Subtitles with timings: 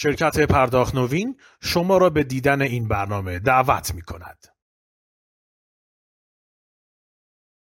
[0.00, 4.38] شرکت پرداخت نوین شما را به دیدن این برنامه دعوت می کند.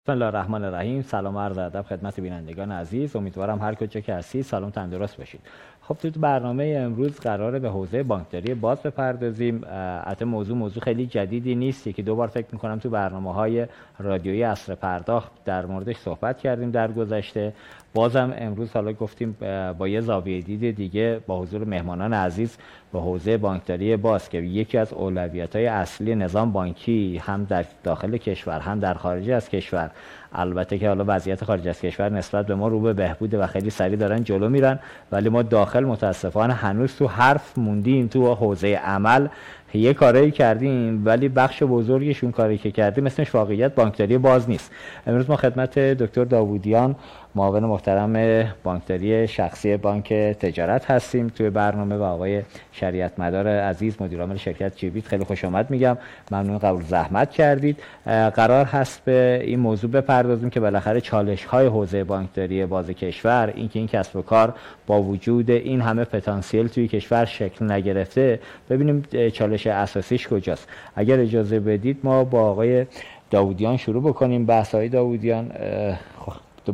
[0.04, 1.02] بسم الله الرحمن الرحیم.
[1.02, 3.16] سلام عرض ادب خدمت بینندگان عزیز.
[3.16, 5.42] امیدوارم هر کجا که هستید سلام تندرست باشید.
[5.82, 9.62] خب تو برنامه امروز قراره به حوزه بانکداری باز بپردازیم.
[9.66, 11.90] البته موضوع موضوع خیلی جدیدی نیست.
[11.90, 13.68] که دوبار فکر می‌کنم تو برنامه های
[14.00, 17.54] رادیویی اصر پرداخت در موردش صحبت کردیم در گذشته.
[17.94, 19.38] بازم امروز حالا گفتیم
[19.78, 22.58] با یه زاویه دید دیگه با حضور مهمانان عزیز
[22.94, 28.18] به حوزه بانکداری باز که یکی از اولویت های اصلی نظام بانکی هم در داخل
[28.18, 29.92] کشور هم در خارج از کشور.
[30.34, 33.70] البته که حالا وضعیت خارج از کشور نسبت به ما رو به بهبوده و خیلی
[33.70, 34.80] سریع دارن جلو میرن
[35.12, 39.28] ولی ما داخل متاسفانه هنوز تو حرف موندیم تو حوزه عمل.
[39.74, 44.72] یه کاری کردیم ولی بخش بزرگشون کاری که کردیم اسمش واقعیت بانکداری باز نیست.
[45.08, 46.96] امروز ما خدمت دکتر داوودیان
[47.36, 52.42] معاون محترم بانکداری شخصی بانک تجارت هستیم توی برنامه و آقای
[52.72, 55.98] شریعت مدار عزیز مدیر عامل شرکت جیبیت خیلی خوش آمد میگم.
[56.32, 57.78] ممنون قبول زحمت کردید.
[58.06, 63.80] قرار هست به این موضوع بپردازیم که بالاخره چالش های حوزه بانکداری باز کشور اینکه
[63.80, 64.54] این کسب و کار
[64.88, 68.40] با وجود این همه پتانسیل توی کشور شکل نگرفته.
[68.70, 70.68] ببینیم چالش اساسیش کجاست.
[70.96, 72.86] اگر اجازه بدید ما با آقای
[73.30, 74.46] داودیان شروع بکنیم.
[74.46, 75.52] بحث های داودیان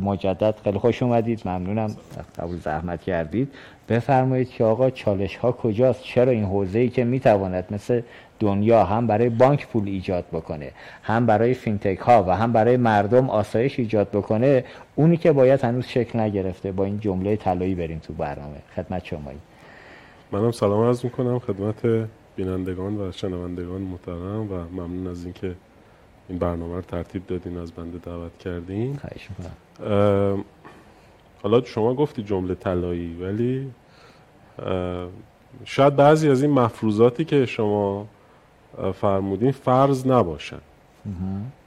[0.00, 1.42] مجدد خیلی خوش اومدید.
[1.44, 1.96] ممنونم.
[2.38, 3.54] قبول زحمت کردید.
[3.88, 8.00] بفرمایید که آقا چالش ها کجاست؟ چرا این حوزه ای که می‌تواند مثل
[8.40, 10.70] دنیا هم برای بانک پول ایجاد بکنه
[11.02, 15.86] هم برای فینتک ها و هم برای مردم آسایش ایجاد بکنه اونی که باید هنوز
[15.86, 18.56] شکل نگرفته؟ با این جمله طلایی بریم تو برنامه.
[18.76, 19.38] خدمت شمایی.
[20.32, 21.38] منم سلام عرض می‌کنم.
[21.38, 25.54] خدمت بینندگان و شنوندگان محترم و ممنون از اینکه
[26.28, 28.98] این برنامه رو ترتیب دادین از بنده دعوت کردین.
[31.42, 33.70] حالا شما گفتی جمله طلایی ولی
[35.64, 38.06] شاید بعضی از این مفروضاتی که شما
[38.94, 40.60] فرمودین فرض نباشن.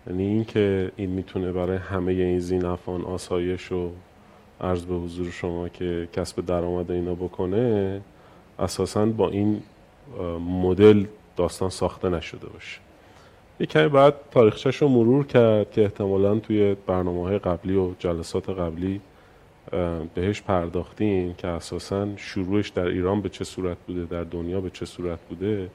[0.07, 3.91] یعنی اینکه این می‌تونه برای همه این زینفان آسایش و
[4.61, 8.01] عرض به حضور شما که کسب درآمد اینا بکنه
[8.59, 9.61] اساسا با این
[10.39, 11.05] مدل
[11.37, 12.79] داستان ساخته نشده باشه.
[13.59, 18.49] یه کمی بعد تاریخچش رو مرور کرد که احتمالا توی برنامه های قبلی و جلسات
[18.49, 19.01] قبلی
[20.13, 24.85] بهش پرداختیم که اساسا شروعش در ایران به چه صورت بوده در دنیا به چه
[24.85, 25.69] صورت بوده.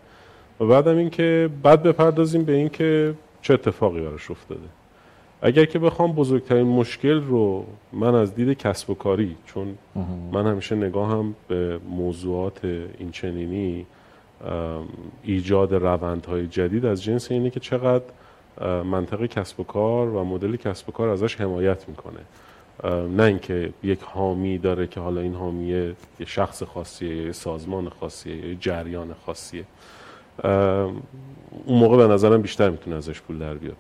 [0.61, 4.69] و بعدم اینکه بعد بپردازیم به اینکه چه اتفاقی براش افتاده.
[5.43, 9.79] اگر که بخوام بزرگترین مشکل رو من از دید کسب و کاری چون
[10.33, 12.65] من همیشه نگاهم به موضوعات
[12.99, 13.87] این چنینی
[15.23, 18.05] ایجاد روندهای جدید از جنس اینه که چقدر
[18.83, 22.21] منطقه کسب و کار و مدل کسب و کار ازش حمایت می‌کنه.
[23.17, 25.95] نه اینکه یک حامی داره که حالا این حامی یه
[26.27, 29.65] شخص خاصیه یه سازمان خاصیه یه جریان خاصیه.
[31.65, 33.77] اون موقع به نظرم بیشتر می‌تونه ازش پول در بیاد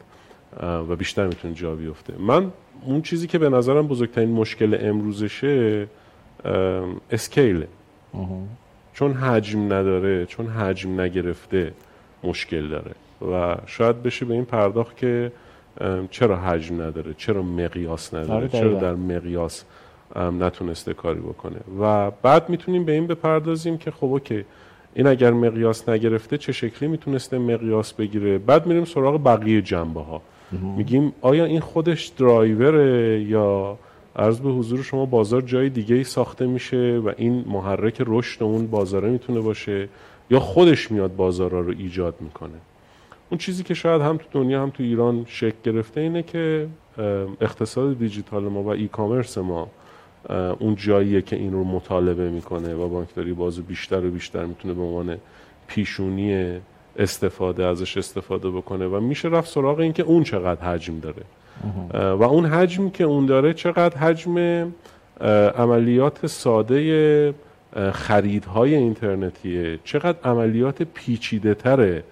[0.90, 2.12] و بیشتر می‌تونه جا بیفته.
[2.18, 2.52] من
[2.84, 5.86] اون چیزی که به نظرم بزرگترین مشکل امروزشه
[7.10, 7.68] اسکیله.
[8.96, 11.72] چون حجم نداره چون حجم نگرفته
[12.24, 12.90] مشکل داره
[13.32, 15.32] و شاید بشه به این پرداخت که
[16.10, 19.64] چرا حجم نداره چرا مقیاس نداره آره، چرا در مقیاس
[20.16, 24.44] نتونسته کاری بکنه و بعد می‌تونیم به این بپردازیم که خب اوکی
[24.94, 30.22] این اگر مقیاس نگرفته چه شکلی می‌تونسته مقیاس بگیره؟ بعد میریم سراغ بقیه جنبه ها
[30.76, 33.78] میگیم آیا این خودش درایوره یا
[34.18, 38.66] عرض به حضور شما بازار جای دیگه ای ساخته میشه و این محرک رشد اون
[38.66, 39.88] بازاره می‌تونه باشه
[40.30, 42.58] یا خودش میاد بازارا رو ایجاد می‌کنه.
[43.30, 46.68] اون چیزی که شاید هم تو دنیا هم تو ایران شکل گرفته اینه که
[47.40, 49.68] اقتصاد دیجیتال ما و ای کامرس ما
[50.58, 54.82] اون جاییه که این رو مطالبه می‌کنه و بانکداری بازو بیشتر و بیشتر می‌تونه به
[54.82, 55.18] عنوان
[55.66, 56.58] پیشونی
[56.98, 61.22] استفاده ازش استفاده بکنه و میشه رفت سراغ این که اون چقدر حجم داره.
[61.92, 64.66] و اون حجم که اون داره چقدر حجم
[65.56, 67.34] عملیات ساده
[67.92, 72.04] خریدهای اینترنتیه؟ چقدر عملیات پیچیده تره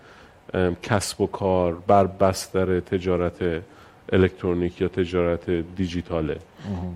[0.83, 3.63] کسب و کار بر بستر تجارت
[4.13, 6.37] الکترونیک یا تجارت دیجیتاله.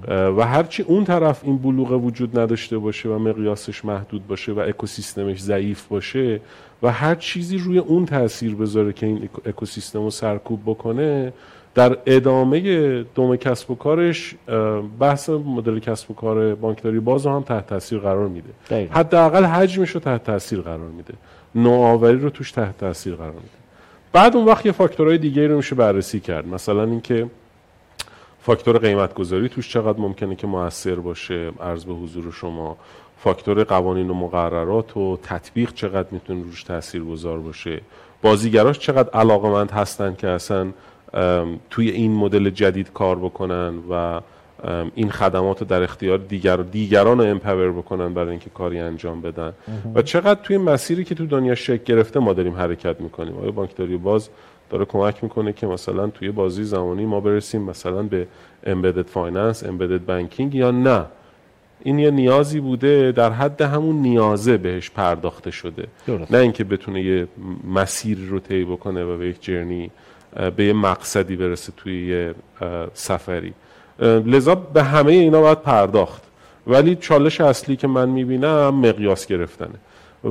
[0.09, 5.41] و هرچی اون طرف این بلوغ وجود نداشته باشه و مقیاسش محدود باشه و اکوسیستمش
[5.41, 6.41] ضعیف باشه
[6.83, 11.33] و هر چیزی روی اون تاثیر بذاره که این اکوسیستم رو سرکوب بکنه
[11.79, 12.61] در ادامه
[13.03, 14.35] دوم کسب و کارش
[15.01, 18.51] بحث مدل کسب و کار بانکداری باز هم تحت تاثیر قرار میده.
[18.91, 21.15] حداقل حجمش رو تحت تاثیر قرار میده.
[21.55, 23.59] نوآوری رو توش تحت تاثیر قرار میده.
[24.13, 26.49] بعد اون وقت یه فاکتورهای دیگه رو میشه بررسی کرد.
[26.49, 27.27] مثلا اینکه
[28.43, 32.77] فاکتور قیمت گذاری توش چقدر ممکنه که موثر باشه عرض به حضور شما.
[33.19, 37.81] فاکتور قوانین و مقررات و تطبیق چقدر می‌تونه روش تاثیر گذار باشه.
[38.23, 40.67] بازیگراش چقدر علاقمند هستن که اصلا
[41.71, 44.21] توی این مدل جدید کار بکنن و
[44.95, 49.53] این خدمات رو در اختیار دیگر دیگران رو امپاور بکنن برای اینکه کاری انجام بدن.
[49.95, 53.37] و چقدر توی مسیری که تو دنیا شکل گرفته ما داریم حرکت می‌کنیم.
[53.37, 54.29] آیا بانکداری باز
[54.71, 58.27] داره کمک می‌کنه که مثلا توی بازی زمانی ما برسیم مثلا به
[58.67, 61.05] embedded finance embedded banking یا نه.
[61.83, 65.87] این یه نیازی بوده در حد همون نیازه بهش پرداخته شده.
[66.07, 66.33] درست.
[66.33, 67.29] نه اینکه بتونه یه
[67.75, 69.91] مسیر رو طی بکنه و به یک journey
[70.57, 72.35] به یه مقصدی برسه توی یه
[72.95, 73.53] سفری.
[74.01, 76.23] لذا به همه اینا باید پرداخت.
[76.67, 79.75] ولی چالش اصلی که من می‌بینم مقیاس گرفتنه.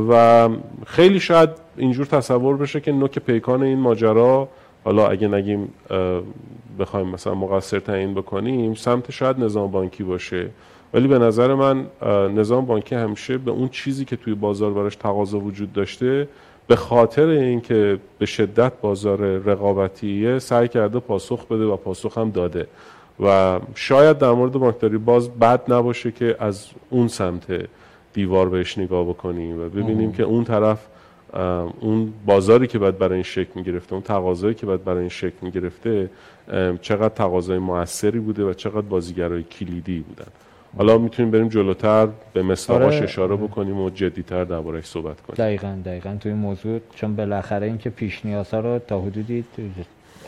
[0.10, 0.50] و
[0.86, 4.50] خیلی شاید اینجور تصور بشه که نوک پیکان این ماجرا
[4.84, 5.74] حالا اگه نگیم
[6.80, 10.50] بخوایم مثلا مقصر تعیین بکنیم سمت شاید نظام بانکی باشه.
[10.94, 11.86] ولی به نظر من
[12.36, 16.28] نظام بانکی همیشه به اون چیزی که توی بازار براش تقاضا وجود داشته
[16.68, 22.68] به خاطر اینکه به شدت بازار رقابتیه سعی کرده پاسخ بده و پاسخ هم داده.
[23.20, 27.46] و شاید در مورد بانکداری باز بد نباشه که از اون سمت
[28.14, 30.88] دیوار بهش نگاه بکنیم و ببینیم که اون طرف
[31.80, 35.10] اون بازاری که باید برای این شکل می گرفته اون تقاضایی که باید برای این
[35.10, 36.10] شکل می گرفته
[36.82, 40.32] چقدر تقاضای موثری بوده و چقدر بازیگرای کلیدی بودن.
[40.78, 43.04] حالا می‌تونیم بریم جلوتر به مثلاقاش آره.
[43.04, 45.36] اشاره بکنیم و جدیتر دربارهش صحبت کنیم.
[45.38, 49.44] دقیقا دقیقا توی موضوع چون بالاخره اینکه پیش نیازها رو تا حدودی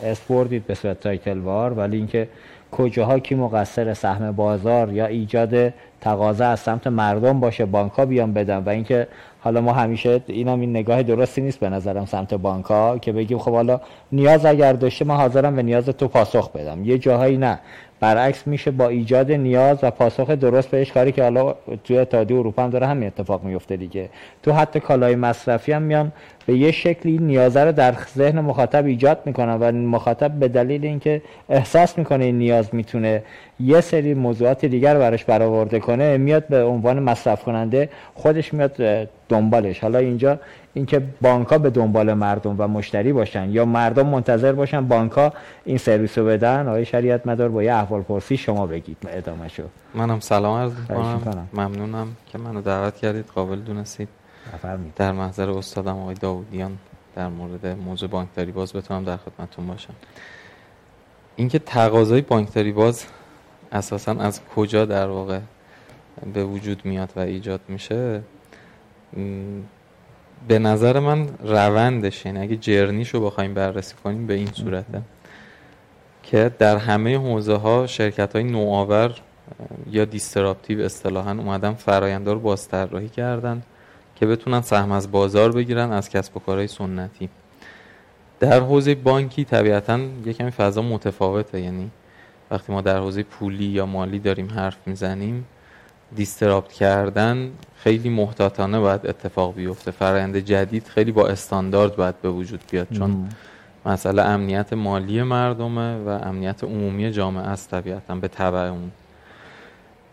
[0.02, 2.28] اسپوردید به صورت تایتل وار ولی اینکه
[2.72, 8.32] کجاها کی مقصر سهم بازار یا ایجاد تقاضا از سمت مردم باشه بانک ها بیان
[8.32, 8.58] بدن.
[8.58, 9.06] و اینکه
[9.40, 13.38] حالا ما همیشه اینم این نگاه درستی نیست به نظرم سمت بانک ها که بگیم
[13.38, 13.80] خب حالا
[14.12, 16.84] نیاز اگر داشته ما حاضرم به نیاز تو پاسخ بدم.
[16.84, 17.58] یه جاهایی نه.
[18.00, 21.54] برعکس میشه با ایجاد نیاز و پاسخ درست بهش کاری که حالا
[21.84, 24.08] توی اتحادیه اروپا هم داره همین اتفاق میفته دیگه.
[24.42, 26.12] تو حتی کالای مصرفی هم میان
[26.50, 31.22] به یه شکلی نیازه رو در ذهن مخاطب ایجاد می‌کنن و مخاطب به دلیل اینکه
[31.48, 33.22] احساس می‌کنه این نیاز می‌تونه
[33.60, 38.76] یه سری موضوعات دیگر براش برآورده کنه میاد به عنوان مصرف کننده خودش میاد
[39.28, 39.80] دنبالش.
[39.80, 40.38] حالا اینجا
[40.74, 45.32] اینکه بانک به دنبال مردم و مشتری باشن یا مردم منتظر باشن بانک
[45.64, 49.62] این سرویس رو بدن آقای شریعت مدار با یه احوال پرسی شما بگید ادامه شو
[49.94, 50.72] منم سلام عرض
[51.52, 53.24] ممنونم که منو دعوت کردید.
[53.34, 54.08] قابل دونستید.
[54.96, 56.78] در محضر استادم آقای داودیان
[57.16, 59.94] در مورد موضوع بانکداری باز بتونم در خدمتتون باشم.
[61.36, 63.04] اینکه تقاضای بانکداری باز
[63.72, 65.40] اساسا از کجا در واقع
[66.34, 68.22] به وجود میاد و ایجاد میشه
[70.48, 75.02] به نظر من روندش یعنی اگه جرنیشو بخوایم بررسی کنیم به این صورته
[76.22, 79.14] که در همه حوزه ها شرکت های نوآور
[79.90, 83.62] یا دیستراپتیو اصطلاحا اومدن فراینده رو بازطراحی کردن.
[84.20, 87.28] که بتونن سهم از بازار بگیرن از کسب و کارهای سنتی.
[88.40, 91.90] در حوزه بانکی طبیعتا یه کمی فضا متفاوته یعنی
[92.50, 95.46] وقتی ما در حوزه پولی یا مالی داریم حرف می‌زنیم
[96.16, 99.90] دیسترابت کردن خیلی محتاطانه باید اتفاق بیفته.
[99.90, 103.28] فرآیند جدید خیلی با استاندارد باید به وجود بیاد چون
[103.86, 108.90] مسئله امنیت مالی مردمه و امنیت عمومی جامعه است طبیعتا به تبع اون.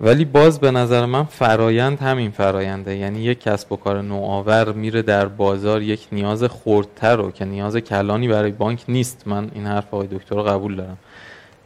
[0.02, 2.98] ولی باز به نظر من فرایند همین فراینده.
[2.98, 7.78] یعنی یک کسب و کار نوآور میره در بازار یک نیاز خردتر رو که نیاز
[7.78, 9.24] کلانی برای بانک نیست.
[9.26, 10.98] من این حرف آقای دکتر رو قبول دارم.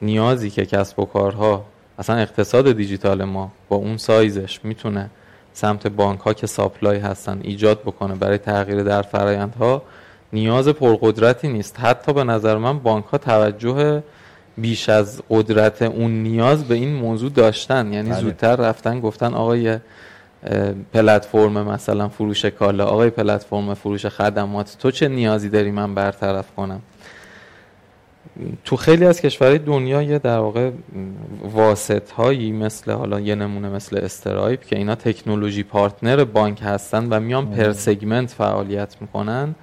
[0.02, 1.66] نیازی که کسب و کارها
[2.00, 5.10] اصلا اقتصاد دیجیتال ما با اون سایزش می‌تونه
[5.54, 9.82] سمت بانک ها که ساپلای هستن ایجاد بکنه برای تغییر در فرایندها
[10.34, 11.80] نیاز پرقدرتی نیست.
[11.80, 14.04] حتی به نظر من بانک ها توجه
[14.58, 17.94] بیش از قدرت اون نیاز به این موضوع داشتن.
[17.94, 18.20] یعنی بله.
[18.20, 19.78] زودتر رفتن گفتن آقای
[20.94, 26.82] پلتفرم مثلا فروش کالا آقای پلتفرم فروش خدمات تو چه نیازی داری من برطرف کنم؟
[28.66, 30.72] تو خیلی از کشورهای دنیا یه در واقع
[31.44, 37.20] واسط هایی مثل حالا یه نمونه مثل Stripe که اینا technology partner بانک هستن و
[37.20, 39.56] میان per segment فعالیت می‌کنن.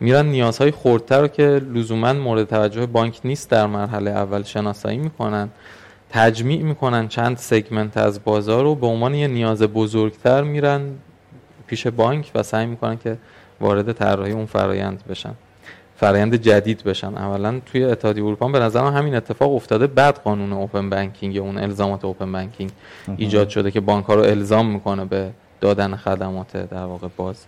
[0.00, 5.48] میرن نیازهای خردتر رو که لزوما مورد توجه بانک نیست در مرحله اول شناسایی می‌کنن
[6.10, 10.82] تجمیع می‌کنن چند سگمنت از بازار رو به عنوان یه نیاز بزرگتر میرن
[11.66, 13.16] پیش بانک و سعی می‌کنن که
[13.60, 15.34] وارد طراحی اون فرایند بشن
[15.96, 17.14] فرایند جدید بشن.
[17.14, 19.86] اولا توی اتحادیه اروپا به نظر همین اتفاق افتاده.
[19.86, 22.70] بعد قانون اوپن بانکینگ اون الزامات اوپن بانکینگ
[23.16, 25.30] ایجاد شده که بانک ها رو الزام می‌کنه به
[25.60, 27.46] دادن خدمات در واقع باز.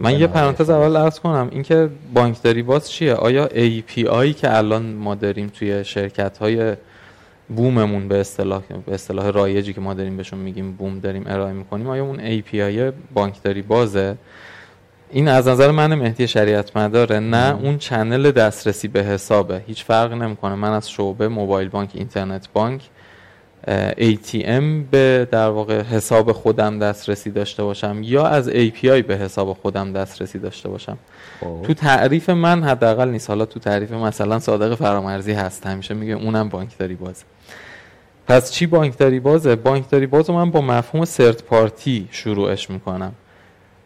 [0.00, 1.48] من یه پرانتز اول ارز کنم.
[1.50, 6.76] اینکه بانکداری باز چیه؟ آیا API که الان ما داریم توی شرکت های
[7.48, 11.88] بوممون به اصطلاح به اصطلاح رایجی که ما داریم بهشون میگیم بوم داریم ارائه می‌کنیم
[11.88, 14.16] آیا اون API بانکداری بازه
[15.10, 19.62] این از نظر من مهدی شریعت مداره نه اون چنل دسترسی به حسابه.
[19.66, 20.54] هیچ فرق نمی‌کنه.
[20.54, 22.82] من از شعبه موبایل بانک اینترنت بانک
[23.98, 29.92] ATM به در واقع حساب خودم دسترسی داشته باشم یا از API به حساب خودم
[29.92, 30.98] دسترسی داشته باشم.
[31.40, 31.62] خب.
[31.62, 33.28] تو تعریف من حداقل نیست.
[33.28, 35.66] حالا تو تعریف مثلا صادق فرامرزی هست.
[35.66, 37.24] همیشه میگه اونم بانکداری بازه.
[38.28, 43.12] پس چی بانکداری بازه؟ بانکداری باز رو من با مفهوم سرت پارتی شروعش می‌کنم.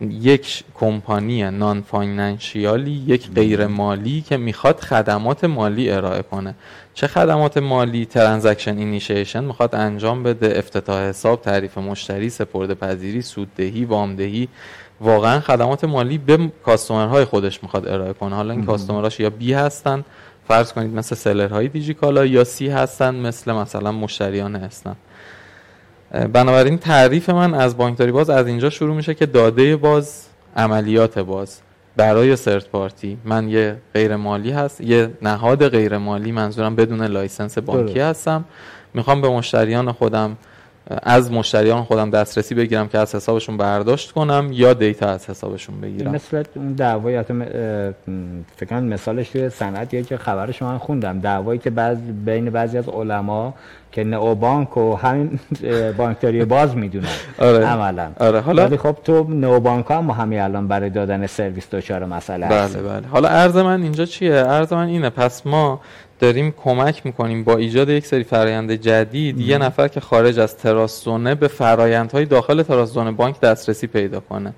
[0.01, 6.55] یک کمپانی نان فاینانشیالی یک غیر مالی که می‌خواد خدمات مالی ارائه کنه.
[6.95, 13.85] چه خدمات مالی؟ transaction initiation می‌خواد انجام بده افتتاح حساب تعریف مشتری سپرده پذیری سوددهی
[13.85, 14.49] وامدهی.
[15.01, 18.37] واقعا خدمات مالی به customer های خودش می‌خواد ارائه کنه.
[18.37, 20.05] حالا این customer هاش یا B هستن
[20.49, 24.97] فرض کنید مثل seller های دیجیکالا یا C هستن مثل مثلا مشتریان هستن.
[26.15, 31.61] بنابراین تعریف من از بانکداری باز از اینجا شروع میشه که داده باز عملیات باز.
[31.97, 37.59] برای third party من یه غیر مالی هست یه نهاد غیر مالی منظورم بدون license
[37.59, 38.07] بانکی درست.
[38.07, 38.45] هستم.
[38.95, 40.37] می‌خوام به مشتریان خودم
[41.03, 46.11] از مشتریان خودم دسترسی بگیرم که از حسابشون برداشت کنم یا دیتا از حسابشون بگیرم.
[46.11, 47.43] مثل م،
[48.57, 51.21] فکر کنم مثالش توی صنعت یه جا خبرش من خوندم.
[51.21, 53.55] دعوایی که بعض بین بعضی از علما
[53.93, 55.39] که نئو بانک و همین
[55.97, 57.67] بانکداری باز می‌دونن آره.
[57.67, 58.09] عملا.
[58.21, 58.41] آره.
[58.41, 62.83] حالا ولی خب تو نئو بانک هم همین الان برای دادن سرویس دچار مسئله بله
[62.83, 63.07] بله.
[63.09, 65.11] حالا عرض من اینجا چیه؟ عرض من اینه.
[65.11, 65.81] پس ما
[66.21, 71.35] داریم کمک می‌کنیم با ایجاد یک سری فرایند جدید یه نفر که خارج از تراسزونه
[71.35, 74.55] به فرایندهای داخل تراسزونه بانک دسترسی پیدا کنه.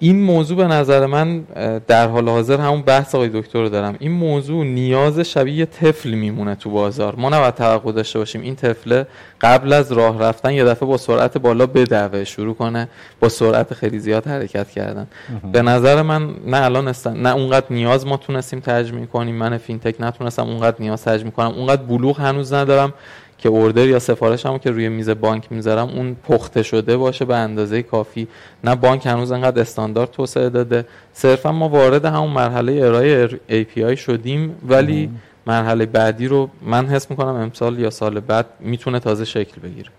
[0.00, 1.40] این موضوع به نظر من
[1.86, 3.96] در حال حاضر همون بحث آقای دکتر رو دارم.
[3.98, 7.14] این موضوع نیاز شبیه یه طفل میمونه تو بازار.
[7.16, 9.06] ما نباید توقع داشته باشیم این طفله
[9.40, 12.88] قبل از راه رفتن یه دفعه با سرعت بالا بدوه شروع کنه
[13.20, 15.06] با سرعت خیلی زیاد حرکت کردن.
[15.52, 19.94] به نظر من نه الان است نه اونقدر نیاز ما تونستیم تجمیع کنیم من فینتک
[20.00, 22.92] نتونستم اونقدر نیاز تجمیع کنم اونقدر بلوغ هنوز ندارم.
[23.38, 27.82] که اوردر یا سفارشمو که روی میز بانک می‌ذارم اون پخته شده باشه به اندازه
[27.82, 28.28] کافی.
[28.64, 30.84] نه بانک هنوز انقدر استاندارد توسعه داده.
[31.12, 35.10] صرفا ما وارد همون مرحله ارائه API شدیم ولی
[35.46, 39.90] مرحله بعدی رو من حس می‌کنم امسال یا سال بعد می‌تونه تازه شکل بگیره.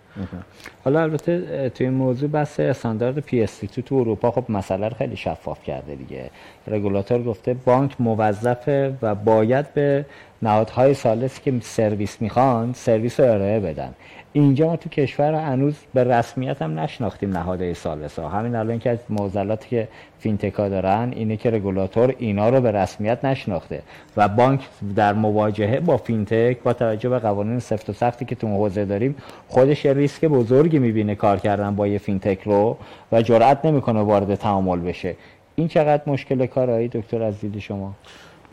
[0.84, 5.64] حالا البته توی این موضوع بحث استاندارد PSD2 تو اروپا خب مسئله رو خیلی شفاف
[5.64, 6.30] کرده دیگه.
[6.68, 10.06] رگولاتور گفته بانک موظفه و باید به
[10.42, 13.94] نهادهای ثالث که سرویس می‌خوان سرویس رو ارائه بدن.
[14.34, 18.90] اینجا ما تو کشور هنوز به رسمیت هم نشناختیم نهادهای ثالث ها همین الان که
[18.90, 19.88] از معضلاتی که
[20.20, 23.82] فینتکا دارن اینه که رگولاتور اینا رو به رسمیت نشناخته
[24.18, 24.62] و بانک
[24.96, 29.16] در مواجهه با فینتک با توجه به قوانین سفت و سختی که تو حوزه داریم
[29.48, 32.78] خودش یه ریسک بزرگی می‌بینه کار کردن با یه فینتک رو
[33.12, 35.16] و جرئت نمی‌کنه وارد تعامل بشه.
[35.56, 37.94] این چقدر مشکل کار آقای دکتر از دید شما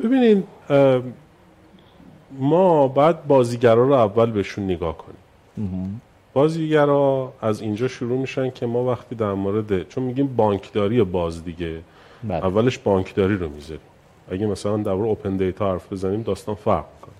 [0.04, 0.44] ببینید
[2.32, 6.00] ما باید بازیگرا رو اول بهشون نگاه کنیم.
[6.34, 11.78] بازیگرا از اینجا شروع میشن که ما وقتی در مورد چون میگیم بانکداری باز دیگه
[12.24, 12.46] بله.
[12.46, 13.80] اولش بانکداری رو می‌ذاریم.
[14.30, 17.14] اگه مثلا در مورد open data حرف بزنیم داستان فرق می‌کنه.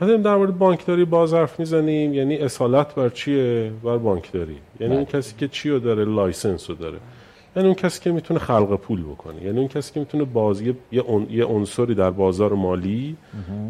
[0.00, 4.56] بعد در مورد بانکداری باز حرف می‌زنیم یعنی اصالت بر چیه؟ بر بانکداری.
[4.80, 6.98] یعنی اون کسی که چی رو داره؟ license رو داره.
[7.56, 9.42] یعنی اون کسی که می‌تونه خلق پول بکنه.
[9.42, 10.74] یعنی اون کسی که می‌تونه بازی
[11.30, 13.16] یه عنصری در بازار مالی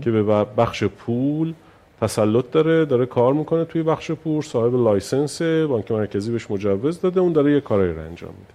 [0.01, 1.55] که به بخش پول
[2.01, 7.21] تسلط داره داره کار می‌کنه توی بخش پول صاحب license بانک مرکزی بهش مجوز داده
[7.21, 8.55] اون داره یه کارایی رو انجام میده.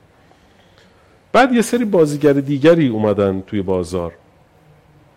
[1.33, 4.13] بعد یه سری بازیگر دیگری اومدن توی بازار.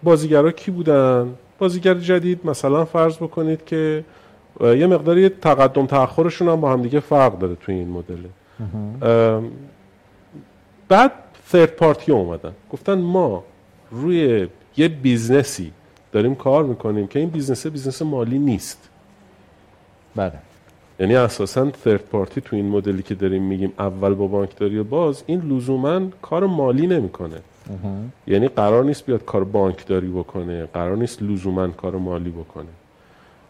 [0.02, 4.04] بازیگرها کی بودن؟ بازیگر جدید مثلا فرض بکنید که
[4.60, 8.16] یه مقداری تقدم تأخرشون هم با هم دیگه فرق داره توی این مدل.
[10.92, 11.12] بعد
[11.48, 12.52] third party اومدن.
[12.72, 13.44] گفتن ما
[13.90, 15.72] روی یه business ی
[16.12, 18.88] داریم کار می‌کنیم که این business business مالی نیست.
[20.16, 20.32] بله.
[21.00, 25.40] یعنی اساسا third party تو این مدلی که داریم میگیم اول با بانکداری باز این
[25.40, 27.36] لزوما کار مالی نمی‌کنه.
[28.26, 32.72] یعنی قرار نیست بیاد کار بانکداری بکنه قرار نیست لزوما کار مالی بکنه.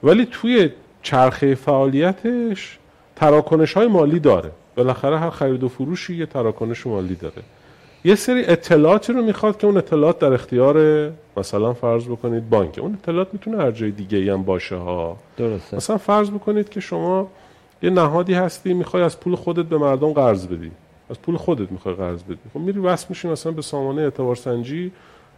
[0.03, 0.71] ولی توی
[1.03, 2.79] چرخه فعالیتش
[3.17, 4.51] تراکنش های مالی داره.
[4.77, 7.43] بالاخره هر خرید و فروشی یه تراکنش مالی داره.
[8.05, 12.79] یه سری اطلاعاتی رو می‌خواد که اون اطلاعات در اختیار مثلا فرض بکنید بانک.
[12.79, 15.17] اون اطلاعات می‌تونه هر جای دیگه ای هم باشه ها.
[15.37, 15.77] درسته.
[15.77, 17.29] مثلا فرض بکنید که شما
[17.83, 20.71] یه نهادی هستی می‌خوای از پول خودت به مردم قرض بدی.
[21.11, 22.39] از پول خودت می‌خوای قرض بدی.
[22.55, 24.93] خب میری وصل میشی مثلا به سامانه اعتبار سنجی.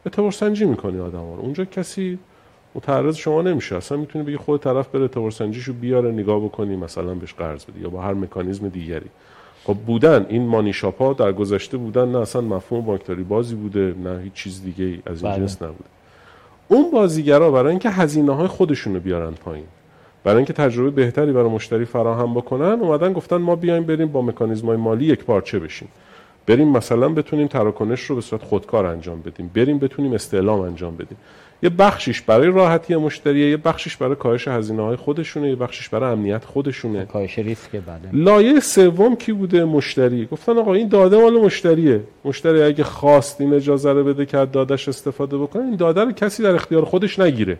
[0.06, 1.40] اعتبار سنجی می‌کنی آدم رو.
[1.40, 2.18] اونجا کسی
[2.74, 3.76] متعرض شما نمیشه.
[3.76, 7.88] اصلا می‌تونی بگی خود طرف بره تورسنجیشو بیاره نگاه بکنی مثلا بهش قرض بدی یا
[7.88, 9.10] با هر مکانیزم دیگری.
[9.64, 13.94] خب بودن این مانی شاپ ها در گذشته بودن نه اصلا مفهوم بانکداری بازی بوده
[14.04, 15.40] نه هیچ چیز دیگه از این بله.
[15.40, 15.84] جنس نبوده.
[16.68, 19.64] اون بازیگرا برای اینکه هزینه های خودشونو بیارن پایین
[20.24, 24.66] برای اینکه تجربه بهتری برای مشتری فراهم بکنن اومدن گفتن ما بیایم بریم با مکانیزم
[24.66, 25.88] های مالی یک پارچه بشیم.
[26.46, 29.50] بریم مثلا بتونیم تراکنش رو به صورت خودکار انجام بدیم.
[29.54, 31.16] بریم بتونیم استعلام انجام بدیم.
[31.64, 36.12] یه بخشیش برای راحتی مشتریه یه بخشیش برای کاهش هزینه های خودشونه یه بخشیش برای
[36.12, 37.04] امنیت خودشونه.
[37.04, 40.26] کاهش ریسک بله لایه سوم کی بوده؟ مشتری.
[40.26, 42.00] گفتن آقا این داده مال مشتریه.
[42.24, 46.42] مشتری اگه خواست این اجازه رو بده که دادش استفاده بکنه این داده رو کسی
[46.42, 47.58] در اختیار خودش نگیره.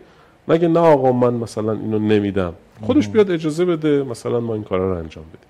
[0.49, 2.52] نگه نه آقا من مثلا اینو نمیدم.
[2.82, 5.49] خودش بیاد اجازه بده مثلا ما این کارا رو انجام بدیم.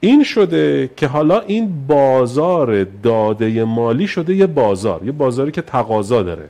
[0.00, 6.22] این شده که حالا این بازار داده مالی شده یه بازار یه بازاری که تقاضا
[6.22, 6.48] داره.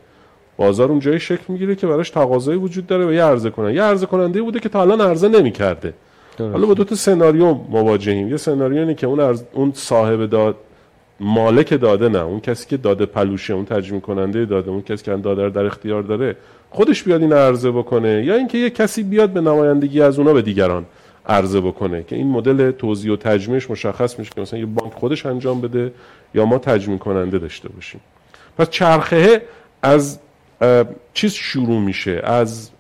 [0.61, 3.75] بازار اون جایی شکل می‌گیره که براش تقاضایی وجود داره و یه عرضه کننده.
[3.75, 5.95] یه عرضه کننده بوده که تا الان عرضه نمی‌کرده.
[6.39, 8.29] حالا با دو تا سناریو مواجهیم.
[8.29, 9.43] یه سناریو اینه که اون عرض...
[9.53, 10.57] اون صاحب داد
[11.21, 12.19] مالک داده نه.
[12.19, 15.65] اون کسی که داده پلوشه اون ترجمه کننده داده اون کسی که داده رو در
[15.65, 16.37] اختیار داره
[16.71, 18.25] خودش بیاد این عرضه بکنه.
[18.25, 20.85] یا اینکه یه کسی بیاد به نمایندگی از اونا به دیگران
[21.27, 25.27] عرضه بکنه که این مدل توزیع و تجمیعش مشخص میشه که مثلا یه بانک خودش
[25.27, 25.93] انجام بده
[26.35, 28.01] یا ما تجمیع کننده داشته باشیم.
[28.59, 29.43] پس چرخه
[29.83, 30.19] از
[31.15, 32.71] چیز شروع میشه؟ از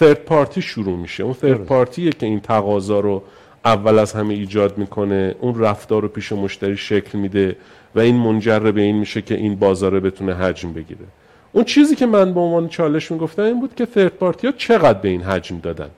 [0.00, 1.22] ثرد پارتی شروع میشه.
[1.22, 3.22] اون ثرد پارتیه که این تقاضا رو
[3.64, 7.56] اول از همه ایجاد می‌کنه اون رفتار رو پیش مشتری شکل میده
[7.94, 11.06] و این منجر به این میشه که این بازاره بتونه حجم بگیره.
[11.52, 14.98] اون چیزی که من به عنوان چالش می‌گفتم این بود که ثرد پارتی ها چقدر
[14.98, 15.90] به این حجم دادن؟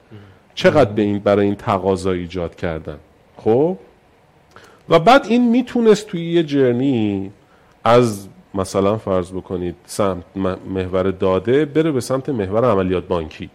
[0.55, 2.97] چقدر به این برای این تقاضا ایجاد کردن؟
[3.37, 3.77] خب؟
[4.89, 7.31] و بعد این می‌تونست توی یه جرنی
[7.83, 10.23] از مثلا فرض بکنید سمت
[10.69, 13.49] محور داده بره به سمت محور عملیات بانکی.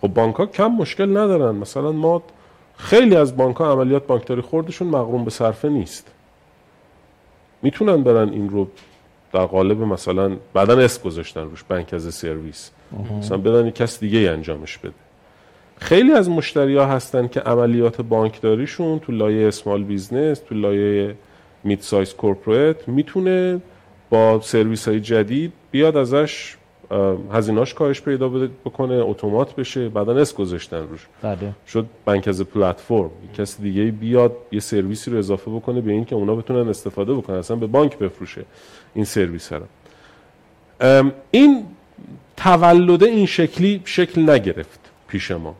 [0.00, 1.54] خب بانک ها کم مشکل ندارن.
[1.54, 2.22] مثلا ما
[2.76, 6.10] خیلی از بانک ها عملیات بانکداری خوردشون مقرون به صرفه نیست.
[7.62, 8.68] می‌تونن برن این رو
[9.32, 12.70] در قالب مثلا بعدا اسم گذاشتن روش بانک از سرویس
[13.18, 14.94] مثلا بدن کس دیگه ای انجامش بده.
[15.76, 21.14] خیلی از مشتری ها هستن که عملیات بانکداریشون تو لایه small business تو لایه
[21.64, 23.60] mid-size corporate می‌تونه
[24.10, 26.56] با سرویس های جدید بیاد ازش
[27.32, 28.28] هزینهاش کاهش پیدا
[28.64, 31.06] بکنه اتومات بشه بعدا as گذاشتن روش.
[31.22, 31.52] بله.
[31.68, 33.10] شد as platform.
[33.38, 37.36] کسی دیگه بیاد یه سرویسی رو اضافه بکنه به این که اونا بتونن استفاده بکنن
[37.36, 38.44] اصلا به بانک بفروشه
[38.94, 39.62] این سرویس رو.
[41.30, 41.64] این
[42.36, 45.54] تولده این شکلی شکل نگرفت پیش ما.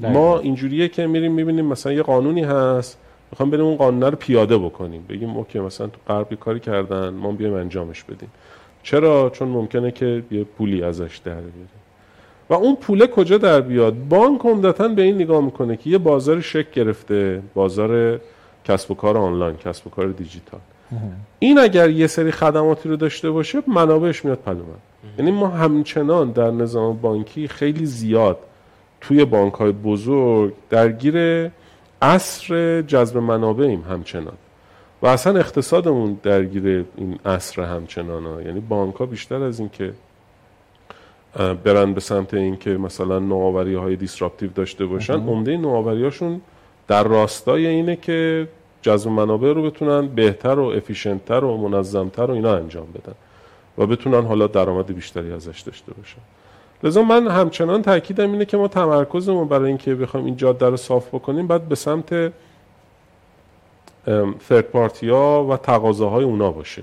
[0.00, 2.98] ما اینجوریه که میریم می‌بینیم مثلا یه قانونی هست
[3.32, 5.04] می‌خوام بریم اون قانون رو پیاده بکنیم.
[5.08, 8.30] بگیم اوکی مثلا تو غرب کاری کردن ما بیایم انجامش بدیم.
[8.82, 11.68] چرا؟ چون ممکنه که یه پولی ازش در بیاریم
[12.50, 16.40] و اون پوله کجا در بیاد؟ بانک عمدتا به این نگاه می‌کنه که یه بازار
[16.40, 18.20] شکل گرفته بازار
[18.64, 20.60] کسب و کار آنلاین کسب و کار دیجیتال.
[21.38, 24.62] این اگر یه سری خدماتی رو داشته باشه منابعش میاد پهلو من.
[25.18, 28.38] یعنی ما همچنان در نظام بانکی خیلی زیاد
[29.00, 31.50] توی بانک های بزرگ درگیر
[32.02, 34.36] عصر جذب منابعیم همچنان.
[35.02, 38.42] و اصلا اقتصادمون درگیر این عصر همچنان ها.
[38.42, 39.92] یعنی بانک ها بیشتر از این که
[41.64, 46.40] برن به سمت اینکه مثلا نوآوری های disruptive داشته باشن عمده نوآوری هاشون
[46.88, 48.48] در راستای اینه که
[48.82, 53.14] جذب منابع رو بتونن بهتر و افیشنتتر و منظمتر و اینا انجام بدن
[53.78, 56.20] و بتونن حالا درآمد بیشتری ازش داشته باشن.
[56.82, 61.14] لذا من همچنان تاکیدم اینه که ما تمرکزمون برای اینکه بخوایم این جاده رو صاف
[61.14, 62.32] بکنیم بعد به سمت
[64.48, 66.82] ثرد پارتی ها و تقاضاهای اونا باشه.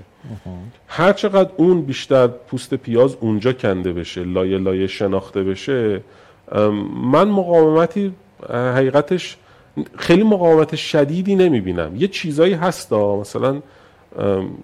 [0.88, 6.00] هر چقدر اون بیشتر پوست پیاز اونجا کنده بشه لایه لایه شناخته بشه
[7.12, 8.12] من مقاومتی
[8.50, 9.36] حقیقتش
[9.96, 11.96] خیلی مقاومت شدیدی نمی‌بینم.
[11.96, 13.60] یه چیزایی هستا مثلا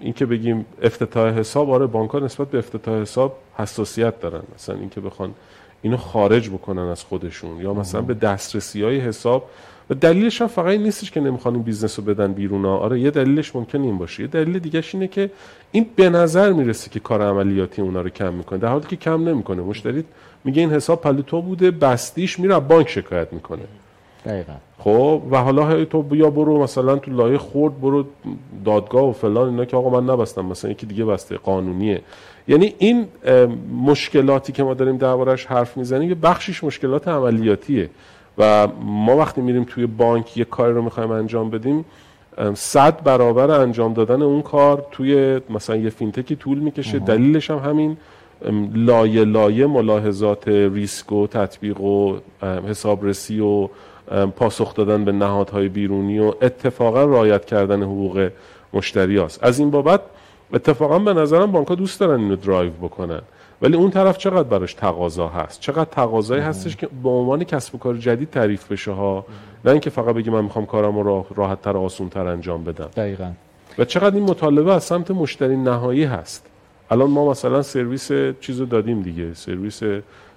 [0.01, 4.43] این که بگیم افتتاح حساب آره بانک نسبت به افتتاح حساب حساسیت دارن.
[4.55, 5.35] مثلا این که بخوان
[5.83, 9.51] اینو خارج بکنن از خودشون یا مثلا به دسترسی های حساب.
[9.91, 12.77] و دلیلش هم فقط این نیستش که نمی‌خوان این business رو بدن بیرون ها.
[12.77, 14.23] آره یه دلیلش ممکنه این باشه.
[14.23, 15.31] یه دلیل دیگهش اینه که
[15.73, 19.29] این به نظر می‌رسه که کار عملیاتی اونا رو کم می‌کنه در حالی که کم
[19.29, 19.63] نمی‌کنه.
[19.63, 20.05] مشتری
[20.45, 23.63] میگه این حساب پهلو تو بوده بستیش میره بانک شکایت می‌کنه.
[24.25, 24.53] دقیقا.
[24.85, 28.05] خب و حالا تو بیا برو مثلا تو لایه خورد برو
[28.65, 32.01] دادگاه و فلان اینا که آقا من نبستم مثلا یکی دیگه بسته قانونیه.
[32.49, 33.07] یعنی این
[33.85, 37.91] مشکلاتی که ما داریم دربارش حرف می‌زنیم یه بخشیش مشکلات عملیاتیه.
[38.39, 41.85] و ما وقتی میریم توی بانک یه کاری رو می‌خوایم انجام بدیم
[42.55, 46.99] صد برابر انجام دادن اون کار توی مثلا یه fintech ی طول می‌کشه.
[46.99, 47.97] دلیلش هم همین
[48.75, 52.17] لایه لایه ملاحظات ریسک و تطبیق و
[52.69, 53.69] حسابرسی و
[54.37, 58.31] پاسخ دادن به نهادهای بیرونی و اتفاقا رعایت کردن حقوق
[58.73, 60.01] مشتری است از این بابت
[60.53, 63.21] اتفاقا به نظرم بانک دوست دارن اینو درایو بکنن.
[63.63, 67.79] ولی اون طرف چقدر براش تقاضا هست؟ چقدر تقاضایی هستش که به عنوان کسب و
[67.79, 69.27] کار جدید تعریف بشه ها؟
[69.65, 72.89] نه اینکه فقط بگی من می‌خوام کارم رو راحت تر آسون تر انجام بدم.
[72.97, 73.33] دقیقا.
[73.79, 76.47] و چقدر این مطالبه از سمت مشتری نهایی هست؟
[76.95, 79.35] الان ما مثلا سرویس چیزو دادیم دیگه.
[79.35, 79.81] سرویس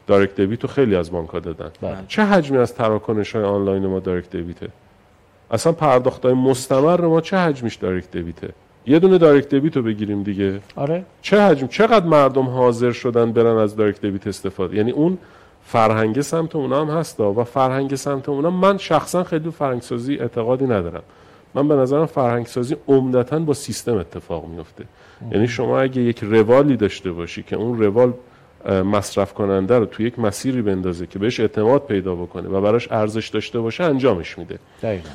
[0.07, 1.71] direct debit رو خیلی از بانک دادن.
[1.81, 1.97] بله.
[2.07, 4.67] چه حجمی از تراکنش های آنلاین ما direct debit ه
[5.51, 8.49] اصلا پرداخت های مستمر ما چه حجمیش direct debit ه
[8.87, 10.59] یه دونه direct debit رو بگیریم دیگه.
[10.75, 11.03] آره.
[11.21, 15.17] چه حجم؟ چقدر مردم حاضر شدن برن از direct debit استفاده؟ یعنی اون
[15.63, 18.49] فرهنگ سمت اونا هم هستا و فرهنگ سمت اونا.
[18.49, 21.03] من شخصا خیلی فرهنگ سازی اعتقادی ندارم.
[21.55, 24.85] من به نظرم فرهنگ سازی عمدتا با سیستم اتفاق میفته
[25.31, 28.13] یعنی شما اگه یک روالی داشته باشی که اون روال
[28.69, 33.27] مصرف کننده رو توی یک مسیری بندازه که بهش اعتماد پیدا بکنه و براش ارزش
[33.27, 34.59] داشته باشه انجامش میده.
[34.81, 35.09] دقیقا.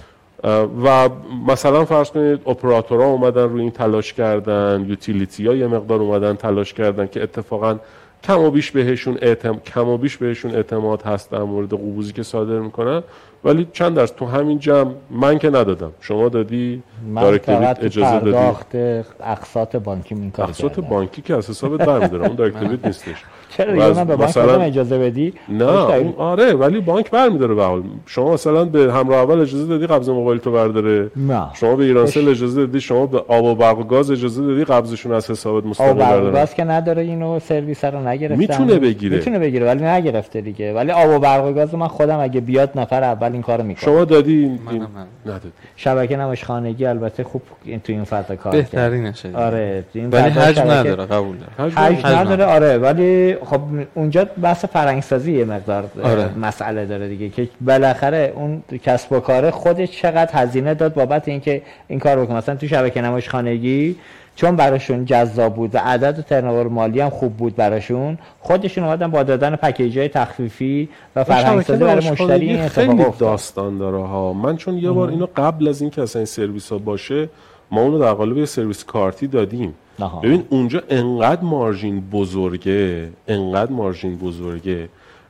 [0.84, 1.08] و
[1.48, 6.72] مثلا فرض کنید اپراتورها اومدن روی این تلاش کردن یوتیلیتی ها یه مقدار اومدن تلاش
[6.72, 7.78] کردن که اتفاقا
[8.24, 9.58] کم و بیش بهشون اعتم...
[9.58, 13.02] کم و بیش بهشون اعتماد هست در مورد قبوزی که صادر می‌کنن.
[13.44, 15.92] ولی چند درصد تو همین جمع من که ندادم.
[16.00, 18.76] شما دادی؟ من direct فقط اجازه دادی؟ پرداخت
[19.20, 20.80] اقساط بانکی این کار اقساط.
[20.80, 23.24] بانکی که از حسابت برمیداره اون direct نیستش.
[23.56, 25.64] چرا و دیگه من به بانک مثلا- اجازه بدی نه.
[25.64, 30.08] اون آره ولی بانک برمیداره به حال شما مثلا به همراه اول اجازه دادی قبض
[30.08, 33.84] موبایل تو برداره نه شما به ایرانسل اجازه دادی شما به آب و برق و
[33.84, 37.84] گاز اجازه دادی قبضشون از حسابت آب مستقیم و بردارن برق که نداره اینو سرویس
[37.84, 38.74] رو نگرفته می‌تونه.
[38.78, 39.16] بگیره.
[39.16, 42.70] می‌تونه بگیره ولی نگرفته دیگه ولی آب و برق و گاز من خودم اگه بیاد
[42.74, 44.34] نفر اول این کارو می‌کنه شما دادی
[44.70, 44.82] این.
[45.26, 48.62] ندادی شبکه نمایش خانگی البته خوب این تو این فضا کار کرد.
[48.70, 49.40] بهترینشه دیگه.
[49.40, 53.60] آره این ولی حجم نداره قبول حجم نداره آره ولی خب
[53.94, 56.38] اونجا بحث فرهنگسازی یه مقدار آره.
[56.38, 61.62] مسئله داره دیگه که بالاخره اون کسب و کاره خودش چقدر هزینه داد بابت اینکه
[61.88, 63.96] این کار بکنه مثلا تو شبکه نمایش خانگی
[64.36, 69.10] چون براشون جذاب بود و عدد و ترنوور مالی هم خوب بود براشون خودشون اومدن
[69.10, 73.28] با دادن پکیج های تخفیفی و فرهنگسازی برای مشتری این اتفاق خیلی افتاد.
[73.28, 74.32] داستان داره ها.
[74.32, 77.28] من چون یه بار اینو قبل از اینکه اصلا این سرویس ها باشه
[77.70, 79.74] ما اونو در قالب یه سرویس کارتی دادیم.
[80.00, 80.20] آها.
[80.20, 84.88] ببین اونجا انقدر margin بزرگه انقدر margin بزرگه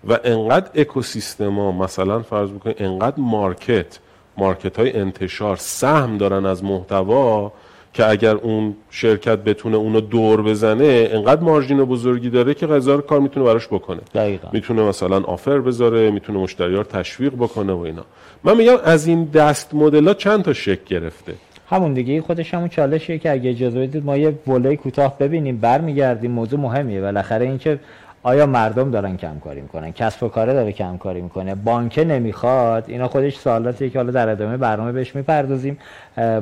[0.08, 3.98] و انقدر اکوسیستما مثلا فرض بکنید انقدر market
[4.36, 7.52] market های انتشار سهم دارن از محتوا
[7.94, 13.20] که اگر اون شرکت بتونه اونو دور بزنه انقدر margin بزرگی داره که هزار کار
[13.20, 14.00] می‌تونه براش بکنه.
[14.14, 14.48] دقیقا.
[14.52, 18.04] می‌تونه مثلا offer بذاره می‌تونه مشتری رو تشویق بکنه و اینا.
[18.44, 21.34] من میگم از این دست مدل ها چند تا شکل گرفته.
[21.68, 26.30] همون دیگه خودش همون چالشیه که اگه اجازه بدید ما یه وله کوتاه ببینیم برمیگردیم
[26.30, 27.00] موضوع مهمیه.
[27.00, 27.78] بالاخره اینکه
[28.22, 32.84] آیا مردم دارن کم کاری می‌کنن؟ کسب و کاره داره کم کاری می‌کنه؟ بانکه نمی‌خواد؟
[32.88, 35.78] اینا خودش سوالاتیه که حالا در ادامه برنامه بهش می‌پردازیم.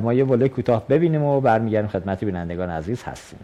[0.01, 1.89] ما یه وله کوتاه ببینیم و برمیگردیم.
[1.89, 3.39] خدمت بینندگان عزیز هستیم.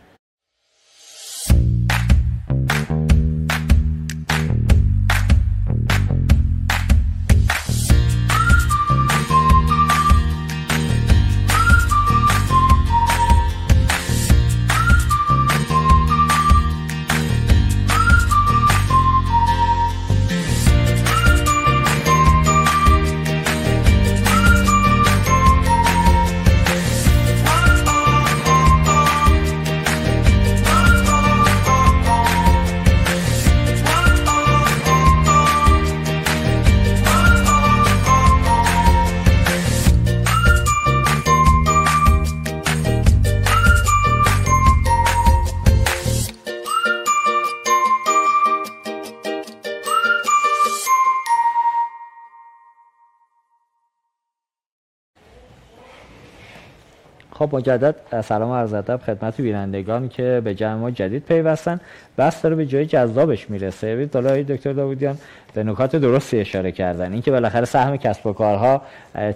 [57.39, 61.79] خب مجدد سلام عرض ادب خدمت بینندگان که به جمع جدید پیوستن.
[62.17, 63.87] بس داره به جای جذابش می‌رسه.
[63.87, 65.17] ببینید حالا دکتر داودیان
[65.53, 67.13] به نکات درستی اشاره کردن.
[67.13, 68.81] اینکه بالاخره سهم کسب و کارها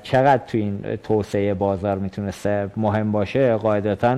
[0.04, 4.18] چقدر تو این توسعه بازار می‌تونسته مهم باشه قاعدتا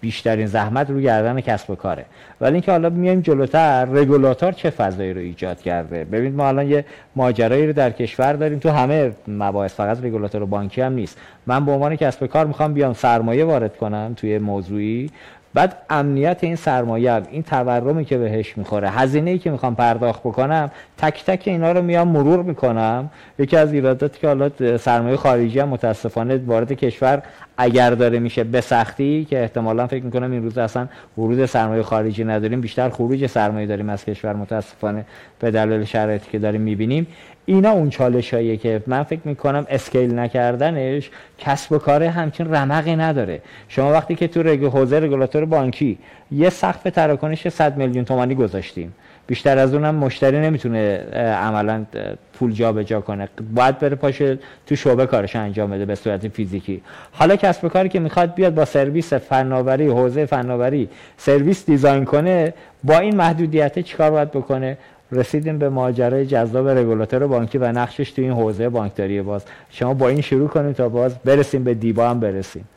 [0.00, 2.04] بیشترین زحمت رو گردن کسب و کاره.
[2.40, 6.84] ولی اینکه حالا میایم جلوتر رگولاتور چه فضایی رو ایجاد کرده؟ ببینید ما الان یه
[7.16, 8.58] ماجرایی رو در کشور داریم.
[8.58, 11.18] تو همه مباحث فقط رگولاتور بانکی هم نیست.
[11.46, 15.10] من به عنوان کسب و کار می‌خوام بیام سرمایه وارد کنم توی موضوعی.
[15.54, 20.70] بعد امنیت این سرمایه این تورمی که بهش می‌خوره هزینه ای که می‌خوام پرداخت بکنم
[20.98, 23.10] تک تک اینا رو میام مرور می‌کنم.
[23.38, 27.22] یکی از ایراداتی که حالا سرمایه خارجی هم متاسفانه وارد کشور
[27.56, 32.24] اگر داره میشه به سختی که احتمالا فکر می‌کنم این روز اصلا ورود سرمایه خارجی
[32.24, 32.60] نداریم.
[32.60, 35.04] بیشتر خروج سرمایه داریم از کشور متاسفانه
[35.38, 37.06] به دلیل شرایطی که داریم می‌بینیم.
[37.50, 42.96] اینا اون چالش هاییه که من فکر می‌کنم scale نکردنش کسب و کار همچین رمقی
[42.96, 43.40] نداره.
[43.68, 45.98] شما وقتی که تو رگ حوزه رگولاتور بانکی
[46.32, 48.94] یه سقف تراکنش 100 میلیون تومانی گذاشتیم.
[49.26, 50.96] بیشتر از اونم مشتری نمی‌تونه
[51.42, 51.84] عملا
[52.32, 53.28] پول جابجا کنه.
[53.54, 56.82] باید بره پاشه تو شعبه کارش انجام بده به صورت فیزیکی.
[57.12, 62.98] حالا کسب کاری که می‌خواد بیاد با سرویس فناوری حوزه فناوری سرویس design کنه با
[62.98, 64.78] این محدودیت چیکار باید بکنه؟
[65.12, 69.44] رسیدیم به ماجرای جذاب رگولاتور بانکی و نقشش تو این حوزه بانکداری باز.
[69.70, 72.68] شما با این شروع کنیم تا باز برسیم به دیبا هم برسیم.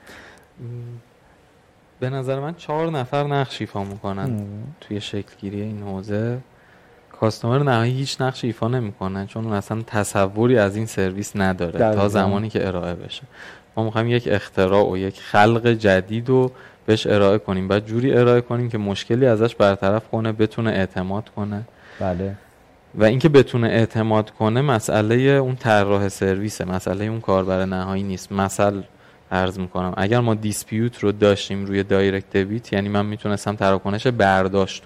[2.00, 4.46] به نظر من چهار نفر نقش ایفا می‌کنن
[4.82, 6.38] توی شکلگیری این حوزه.
[7.19, 12.50] کاستومر نهایی هیچ نقش ایفا نمی‌کنن چون اصلا تصوری از این سرویس نداره تا زمانی
[12.50, 13.24] که ارائه بشه.
[13.78, 16.52] ما می‌خوایم یک اختراع و یک خلق جدید رو
[16.86, 17.67] بهش ارائه کنیم.
[17.67, 21.63] بعد جوری ارائه کنیم که مشکلی ازش برطرف کنه بتونه اعتماد کنه.
[22.00, 22.36] بله.
[22.96, 28.32] و اینکه بتونه اعتماد کنه مسئله اون طراح سرویسه مسئله اون کاربر نهایی نیست.
[28.32, 28.82] مثل
[29.32, 34.84] عرض می‌کنم اگر ما دیسپیوت رو داشتیم روی دایرکت دیویت یعنی من می‌تونستم تراکنش برداشت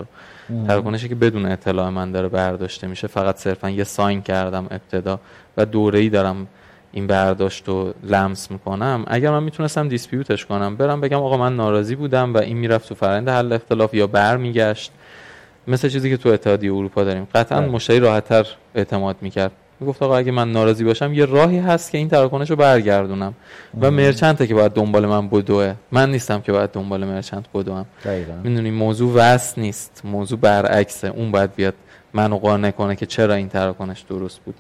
[0.68, 5.20] تراکنشی که بدون اطلاع من داره برداشته میشه فقط صرفا یه ساین کردم ابتدا
[5.58, 6.48] و دوره ای دارم
[6.92, 9.04] این برداشت رو لمس می‌کنم.
[9.08, 12.96] اگر من می‌تونستم دیسپیوتش کنم برم بگم آقا من ناراضی بودم و این می‌رفت تو
[12.96, 14.92] فرند حل اختلاف یا برمیگشت
[15.68, 17.28] مثل چیزی که تو اتحادیه اروپا داریم.
[17.36, 17.70] قطعا بله.
[17.70, 19.52] مشتری راحتتر اعتماد می‌کرد.
[19.80, 23.34] می‌گفت آقا اگه من ناراضی باشم یه راهی هست که این تراکنش رو برگردونم.
[23.82, 25.74] و مرچنته که باید دنبال من بدوه.
[25.92, 27.86] من نیستم که باید دنبال مرچنت بدوم.
[28.44, 30.02] می‌دونی موضوع وست نیست.
[30.04, 31.74] موضوع برعکسه اون باید بیاد
[32.14, 34.56] منو قانع کنه که چرا این تراکنش درست بود.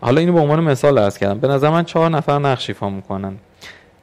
[0.00, 1.38] حالا اینو به عنوان مثال عرض کردم.
[1.38, 3.36] به نظر من چهار نفر نقش ایفا می‌کنن.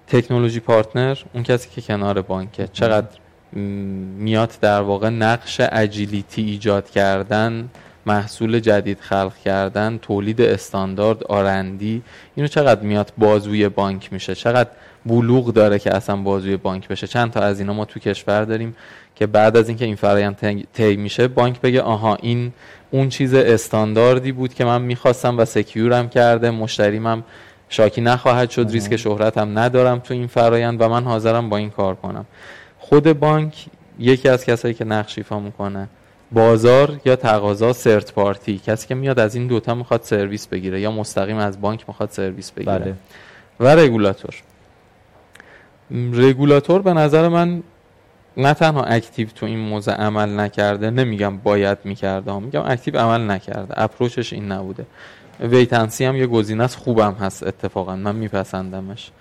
[0.08, 2.68] تکنولوژی پارتنر اون کسی که کنار بانکه.
[2.74, 3.08] چقدر
[3.54, 7.70] میاد در واقع نقش اجیلیتی ایجاد کردن
[8.06, 12.02] محصول جدید خلق کردن تولید استاندارد آرندی
[12.36, 14.70] اینو چقدر میاد بازوی بانک میشه؟ چقدر
[15.06, 18.76] بلوغ داره که اصلا بازوی بانک بشه؟ چند تا از اینا ما تو کشور داریم
[19.16, 22.54] که بعد از اینکه این فرایند طی میشه بانک بگه آها این
[22.92, 27.24] اون چیز استانداردی بود که من می‌خواستم و سکیورم کرده مشتریم هم
[27.70, 31.96] شاکی نخواهد شد ریسک شهرتم ندارم تو این فرایند و من حاضرم با این کار
[31.96, 32.26] کنم.
[32.82, 33.66] خود بانک
[34.00, 35.88] یکی از کسایی که نقش ایفا می‌کنه
[36.32, 40.92] بازار یا تقاضا third party کسی که میاد از این دوتا می‌خواد سرویس بگیره یا
[40.92, 42.80] مستقیم از بانک می‌خواد سرویس بگیره.
[42.80, 42.94] بله.
[43.60, 44.36] و رگولاتور.
[46.14, 47.64] رگولاتور به نظر من
[48.38, 53.82] نه تنها active تو این موضع عمل نکرده نمیگم باید می‌کرده میگم active عمل نکرده
[53.82, 54.86] approach ش این نبوده.
[55.40, 59.12] wait and see هم یه گزینه است خوبم هست اتفاقا من میپسندمش.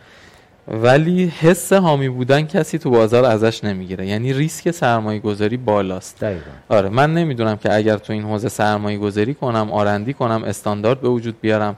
[0.71, 4.07] ولی حس حامی بودن کسی تو بازار ازش نمی‌گیره.
[4.07, 6.21] یعنی ریسک سرمایه گذاری بالاست.
[6.21, 6.51] دقیقا.
[6.69, 11.09] آره من نمی‌دونم که اگر تو این حوزه سرمایه گذاری کنم آرندی کنم استاندارد به
[11.09, 11.77] وجود بیارم.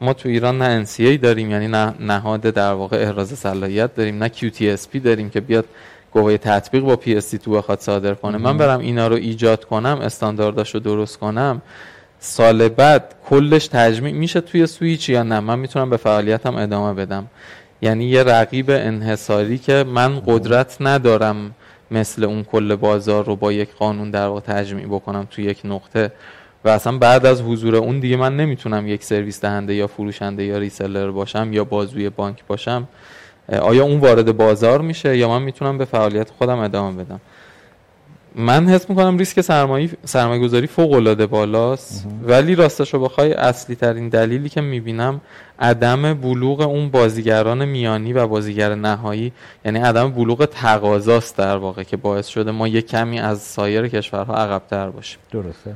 [0.00, 4.28] ما تو ایران نه NCA داریم یعنی نه نهاد در واقع احراز صلاحیت داریم نه
[4.28, 5.64] QTSP داریم که بیاد
[6.12, 8.38] گواهی تطبیق با PSD2 بخواد صادر کنه.
[8.38, 11.62] من برم اینا رو ایجاد کنم استاندارداشو درست کنم
[12.20, 17.26] سال بعد کلش تجمیع میشه توی سویچ یا نه؟ من می‌تونم به فعالیتم ادامه بدم.
[17.82, 21.54] یعنی یه رقیب انحصاری که من قدرت ندارم
[21.90, 26.12] مثل اون کل بازار رو با یک قانون در واقع تجمیع بکنم تو یک نقطه.
[26.64, 30.58] و اصلا بعد از حضور اون دیگه من نمی‌تونم یک سرویس دهنده یا فروشنده یا
[30.58, 32.88] ریسلر باشم یا بازوی بانک باشم.
[33.48, 37.20] آیا اون وارد بازار میشه یا من می‌تونم به فعالیت خودم ادامه بدم؟
[38.34, 43.76] من حس می‌کنم ریسک سرمایه سرمایه گذاری فوق العاده بالاست ولی راستش رو بخوای اصلی
[43.76, 45.20] ترین دلیلی که می‌بینم
[45.58, 49.32] عدم بلوغ اون بازیگران میانی و بازیگر نهایی
[49.64, 54.34] یعنی عدم بلوغ تقاضاست در واقع که باعث شده ما یک کمی از سایر کشورها
[54.34, 55.18] عقبتر باشیم.
[55.32, 55.74] درسته.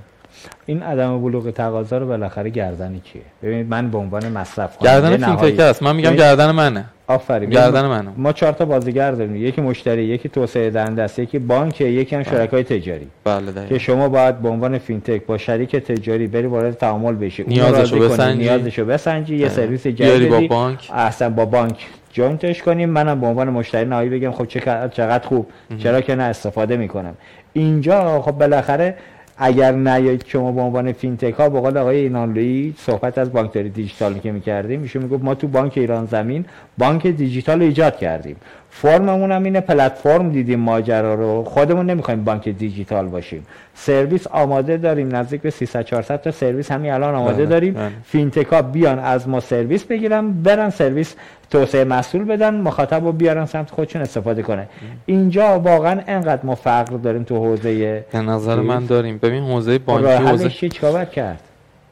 [0.67, 5.61] این عدم بلوغ تقاضا رو بالاخره گردن کیه؟ ببینید من به عنوان مصرف گردن fintech
[5.61, 5.83] است.
[5.83, 6.85] من میگم گردن منه.
[7.09, 7.51] آفرین.
[7.51, 9.37] گردن منه ما چهار تا بازیگر داریم.
[9.37, 13.07] یکی مشتری یکی توسعه دهنده است یکی بانک یکی هم شرکای تجاری.
[13.25, 13.69] بله دقیقا.
[13.69, 17.45] که شما باید به عنوان fintech با شریک تجاری بری وارد تعامل بشی.
[17.47, 18.39] نیازشو بسنجی.
[18.39, 20.27] نیازشو بسنجی یه سرویس جدیدی.
[20.27, 20.91] با بانک.
[20.95, 22.91] اصلا با بانک joint ش کنیم.
[22.91, 24.45] منم به عنوان مشتری نهایی بگم خب
[24.91, 25.47] چقدر خوب.
[25.79, 27.15] چرا که نه استفاده می‌کنم.
[27.53, 28.95] اینجا خب بالاخره
[29.39, 34.19] اگر نیایید شما به عنوان fintech ها به قول آقای اینانلوی صحبت از بانکداری دیجیتال
[34.19, 36.45] که می‌کردیم ایشون می‌گفت ما تو بانک ایران زمین
[36.79, 38.37] بانک دیجیتال ایجاد کردیم.
[38.71, 45.17] فرممون هم اینه پلتفرم دیدیم ماجرا رو خودمون نمی‌خوایم بانک دیجیتال باشیم سرویس آماده داریم
[45.17, 47.91] نزدیک به 300 400 تا سرویس همین الان آماده بله، داریم بله.
[48.05, 51.15] fintech ا بیان از ما سرویس بگیرن برن سرویس
[51.51, 54.69] توسعه محصول بدن مخاطب رو بیارن سمت خودشون استفاده کنه
[55.07, 60.25] اینجا واقعا انقدر ما فقر داریم تو حوزه به نظر من؟ داریم ببین حوزه بانکی
[60.25, 61.41] حوزه؟ چیکار کرد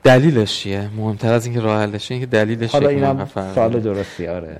[0.05, 3.81] دلیلش چیه مهمتر از اینکه راه حلش اینه که دلیلش حالا اینم سال.
[3.81, 4.57] درستی آره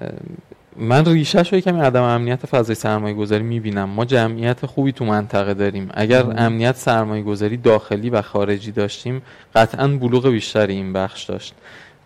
[0.79, 3.89] من ریشهش رو کمی عدم امنیت فضای سرمایه گذاری می‌بینم.
[3.89, 5.89] ما جمعیت خوبی تو منطقه داریم.
[5.95, 9.23] اگر امنیت سرمایه گذاری داخلی و خارجی داشتیم
[9.55, 11.55] قطعا بلوغ بیشتری این بخش داشت.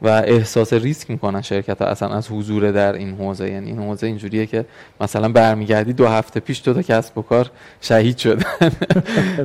[0.02, 3.50] و احساس ریسک می‌کنن شرکت ها اصلا از حضور در این حوزه.
[3.50, 4.64] یعنی این حوزه اینجوریه که
[5.00, 8.44] مثلا برمیگردی دو هفته پیش دو تا کسب و کار شهید شدن.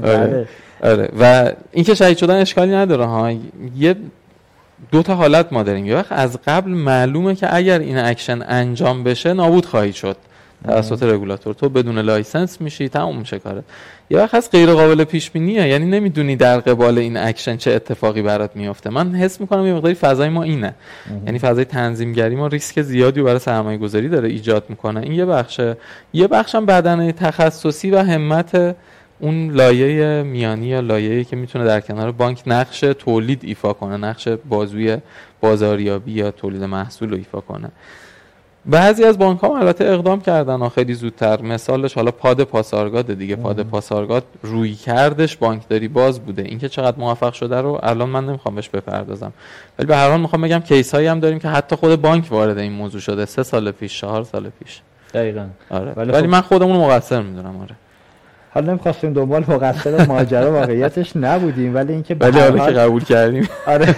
[0.01, 0.17] بله.
[0.17, 0.47] آره.
[0.83, 1.09] آره.
[1.19, 3.31] و اینکه شهید شدن اشکالی نداره ها.
[3.77, 3.95] یه
[4.91, 5.85] دو تا حالت ما داریم.
[5.85, 10.17] یه وقت از قبل معلومه که اگر این اکشن انجام بشه نابود خواهی شد.
[10.65, 11.53] توسط رگولاتور.
[11.53, 13.63] تو بدون license میشی تموم میشه کاره.
[14.09, 18.21] یه وقت از غیر قابل پیش بینیه یعنی نمی‌دونی در قبال این اکشن چه اتفاقی
[18.21, 20.73] برات میفته من حس می‌کنم یه مقداری فضای ما اینه.
[21.25, 24.99] یعنی فضای تنظیمگری ما ریسک زیادی برای سرمایه گذاری داره ایجاد می‌کنه.
[24.99, 25.77] این یه بخشه.
[26.13, 28.75] یه بخشم بدنه تخصصی و همت
[29.19, 34.27] اون لایه میانی یا لایه‌ای که می‌تونه در کنار بانک نقش تولید ایفا کنه نقش
[34.27, 34.97] بازوی
[35.41, 37.71] بازاریابی یا تولید محصول رو ایفا کنه.
[38.65, 41.41] بعضی از بانک ها البته اقدام کردن و خیلی زودتر.
[41.41, 43.35] مثالش حالا پاد پاسارگاد دیگه.
[43.35, 46.41] پاد پاسارگاد روی کردش بانکداری باز بوده.
[46.41, 49.33] اینکه چقدر موفق شده رو الان من نمی‌خوام بهش بپردازم.
[49.79, 52.57] ولی به هر حال می‌خوام بگم کیس هایی هم داریم که حتی خود بانک وارد
[52.57, 53.25] این موضوع شده.
[53.25, 54.81] سه سال پیش چهار سال پیش.
[55.13, 55.45] دقیقا.
[55.69, 55.93] آره.
[55.95, 57.75] ولی ولی, خب- من خودمون مقصر می‌دونم آره.
[58.55, 63.47] حالا نمی‌خواستیم دنبال مقصر ماجرا واقعیتش نبودیم ولی اینکه ولی حالا که قبول کردیم.
[63.67, 63.95] آره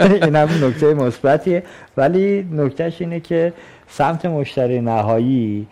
[0.00, 1.62] این هم نکته مثبتیه.
[1.96, 3.52] ولی نکتهش اینه که
[3.88, 5.66] سمت مشتری نهایی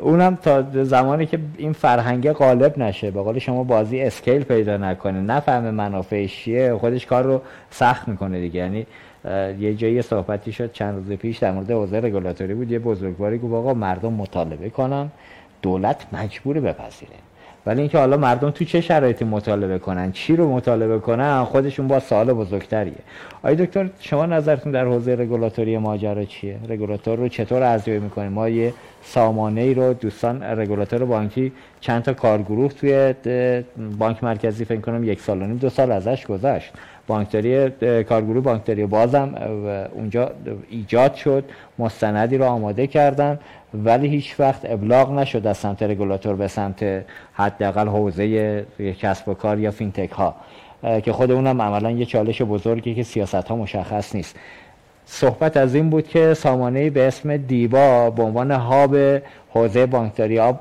[0.00, 5.20] اونم تا زمانی که این فرهنگ غالب نشه به قول شما بازی اسکیل پیدا نکنه.
[5.20, 8.60] نفهمه منافعش چیه خودش کار رو سخت می‌کنه دیگه.
[8.60, 8.86] یعنی
[9.60, 12.72] یه جایی صحبتی شد چند روز پیش در مورد حوزه رگولاتوری بود.
[12.72, 15.10] یه بزرگواری گفت آقا مردم مطالبه کنن
[15.62, 17.12] دولت مجبور بپذیره
[17.66, 22.00] ولی اینکه حالا مردم تو چه شرایطی مطالبه کنن چی رو مطالبه کنن خودشون با
[22.00, 22.94] سوال بزرگتریه.
[23.38, 28.48] آقای دکتر شما نظرتون در حوزه رگولاتوری ماجرا چیه؟ رگولاتور رو چطور ارزیابی می‌کنیم ما
[28.48, 33.14] یه سامانه ای رو دوستان رگولاتور بانکی چند تا کارگروه توی
[33.98, 36.72] بانک مرکزی فکر کنم یک سال و نیم دو سال ازش گذشت.
[37.06, 37.70] بانکداری
[38.02, 39.34] کارگروه بانکداری بازم
[39.94, 40.30] اونجا
[40.70, 41.44] ایجاد شد
[41.78, 43.38] مستندی رو آماده کردن.
[43.84, 48.66] ولی هیچ وقت ابلاغ نشد از سمت رگولاتور به سمت حداقل حوزه
[49.00, 50.34] کسب و کار یا فینتک ها
[51.02, 54.36] که خود اونم عملا یه چالش بزرگی که سیاست ها مشخص نیست.
[55.08, 58.96] صحبت از این بود که سامانه به اسم دیبا به عنوان هاب
[59.50, 60.52] حوزه بانکداری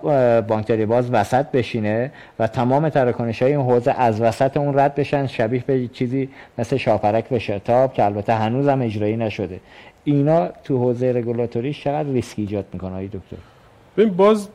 [0.42, 5.28] بانکداری باز وسط بشینه و تمام تراکنش های این حوزه از وسط اون رد بشن
[5.28, 9.60] شبیه به چیزی مثل شاپرک به شتاب که البته هنوز هم اجرایی نشده.
[10.06, 13.38] اینا تو حوزه رگولاتوری چقدر ریسک ایجاد می‌کنه آقای دکتر؟
[13.98, 14.50] ببین باز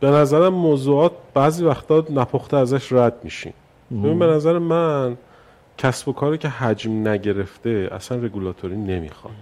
[0.00, 3.54] به نظرم موضوعات بعضی وقتا نپخته ازش رد میشیم
[3.90, 5.16] ببین به نظر من
[5.78, 9.34] کسب و کاری که حجم نگرفته اصلا رگولاتوری نمی‌خواد.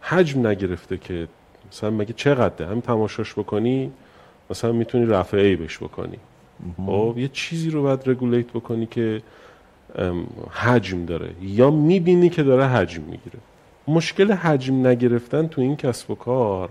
[0.00, 1.28] حجم نگرفته که
[1.72, 3.92] مثلا مگه چقدره؟ همین تماشاش بکنی
[4.50, 6.18] مثلا می‌تونی رفع عیبش بکنی.
[6.86, 9.22] خب یه چیزی رو باید رگولیت بکنی که
[10.50, 11.30] حجم داره.
[11.42, 13.38] یا می‌بینی که داره حجم می‌گیره.
[13.88, 16.68] مشکل حجم نگرفتن تو این کسب و کار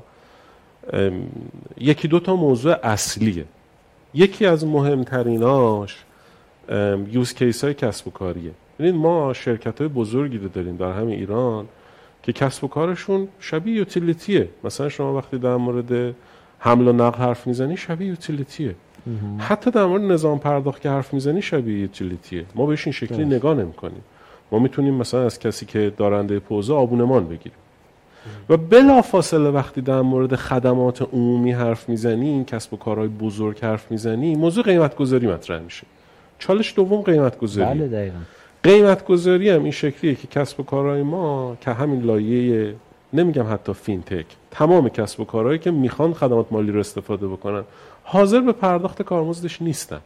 [1.77, 3.45] یکی دو تا موضوع اصلیه.
[4.13, 5.97] یکی از مهمتریناش
[7.11, 8.51] یوز کیس های کسب و کاریه.
[8.79, 11.67] ببینید ما شرکت های بزرگی رو داریم در همین ایران
[12.23, 14.49] که کسب و کارشون شبیه یوتیلیتیه.
[14.63, 16.15] مثلا شما وقتی در مورد
[16.59, 18.75] حمل و نقل حرف می‌زنی شبیه یوتیلیتیه.
[19.37, 22.45] حتی در مورد نظام پرداخت که حرف می‌زنی شبیه یوتیلیتیه.
[22.55, 24.01] ما بهش این شکلی نگاه نمی‌کنیم.
[24.51, 27.57] ما می‌تونیم مثلا از کسی که دارنده پوزه آبونمان بگیریم.
[28.49, 33.59] و بلا فاصله وقتی در مورد خدمات عمومی حرف می‌زنی این کسب و کارهای بزرگ
[33.59, 35.87] حرف می‌زنی موضوع قیمت گذاری مطرح میشه.
[36.39, 38.17] چالش دوم قیمت گذاری بله دقیقا.
[38.63, 42.75] قیمت گذاری هم این شکلیه که کسب و کارهای ما که همین لایه
[43.13, 47.63] نمیگم حتی فینتک تمام کسب و کارهایی که می‌خوان خدمات مالی رو استفاده بکنن
[48.03, 49.99] حاضر به پرداخت کارمزدش نیستن.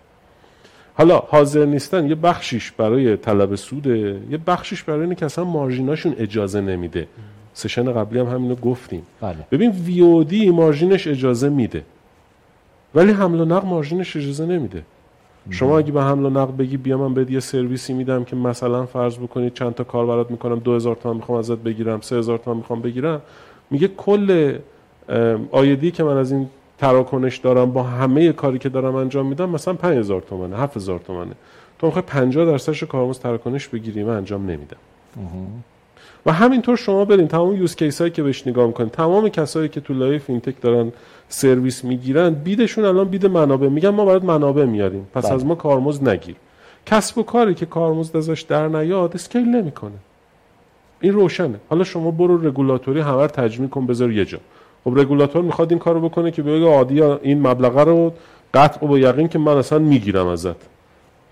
[0.98, 6.16] حالا حاضر نیستن یه بخشیش برای طلب سوده یه بخشیش برای اینه که اصلا مارژیناشون
[6.18, 7.08] اجازه نمیده.
[7.54, 9.04] سشن قبلی هم همینو گفتیم.
[9.22, 9.38] بله.
[9.52, 11.84] ببین ویودی مارژینش اجازه میده.
[12.96, 14.84] ولی حمل و نقل margin ش اجازه نمیده.
[15.50, 18.86] شما اگه به حمل و نقل بگی بیا من بهت یه سرویسی میدم که مثلا
[18.86, 22.82] فرض بکنید چند تا کار برات می‌کنم 2000 تومن می‌خوام ازت بگیرم 3000 تومن می‌خوام
[22.82, 23.22] بگیرم.
[23.72, 24.58] میگه کل
[25.52, 29.74] عایدی که من از این تراکنش دارم با همه کاری که دارم انجام میدم مثلا
[29.74, 31.32] 5000 تومنه 7000 تومنه.
[31.80, 34.78] تو می‌خوای 50 درصدش کارمزد تراکنش بگیری من انجام نمیدم.
[36.26, 39.82] و همینطور شما برین تمام use case هایی که بهش نگاه می‌کنین تمام کسایی که
[39.82, 40.92] تو لایه fintech دارن
[41.30, 43.68] سرویس می‌گیرن bid شون الان bid منابع.
[43.68, 45.08] میگن ما برات منابع میاریم.
[45.14, 45.34] پس بله.
[45.34, 46.36] از ما کارمزد نگیر.
[46.86, 49.92] کسب و کاری که کارمزد ازش در نیاد scale نمی‌کنه.
[51.02, 51.60] این روشنه.
[51.70, 54.38] حالا شما برو رگولاتوری همه رو تجمیع کن بذار یه جا.
[54.86, 58.14] خب رگولاتور می‌خواد این کارو بکنه که بگه عادی این مبلغه رو
[58.54, 60.56] قطع به یقین که من اصلا می‌گیرم ازت.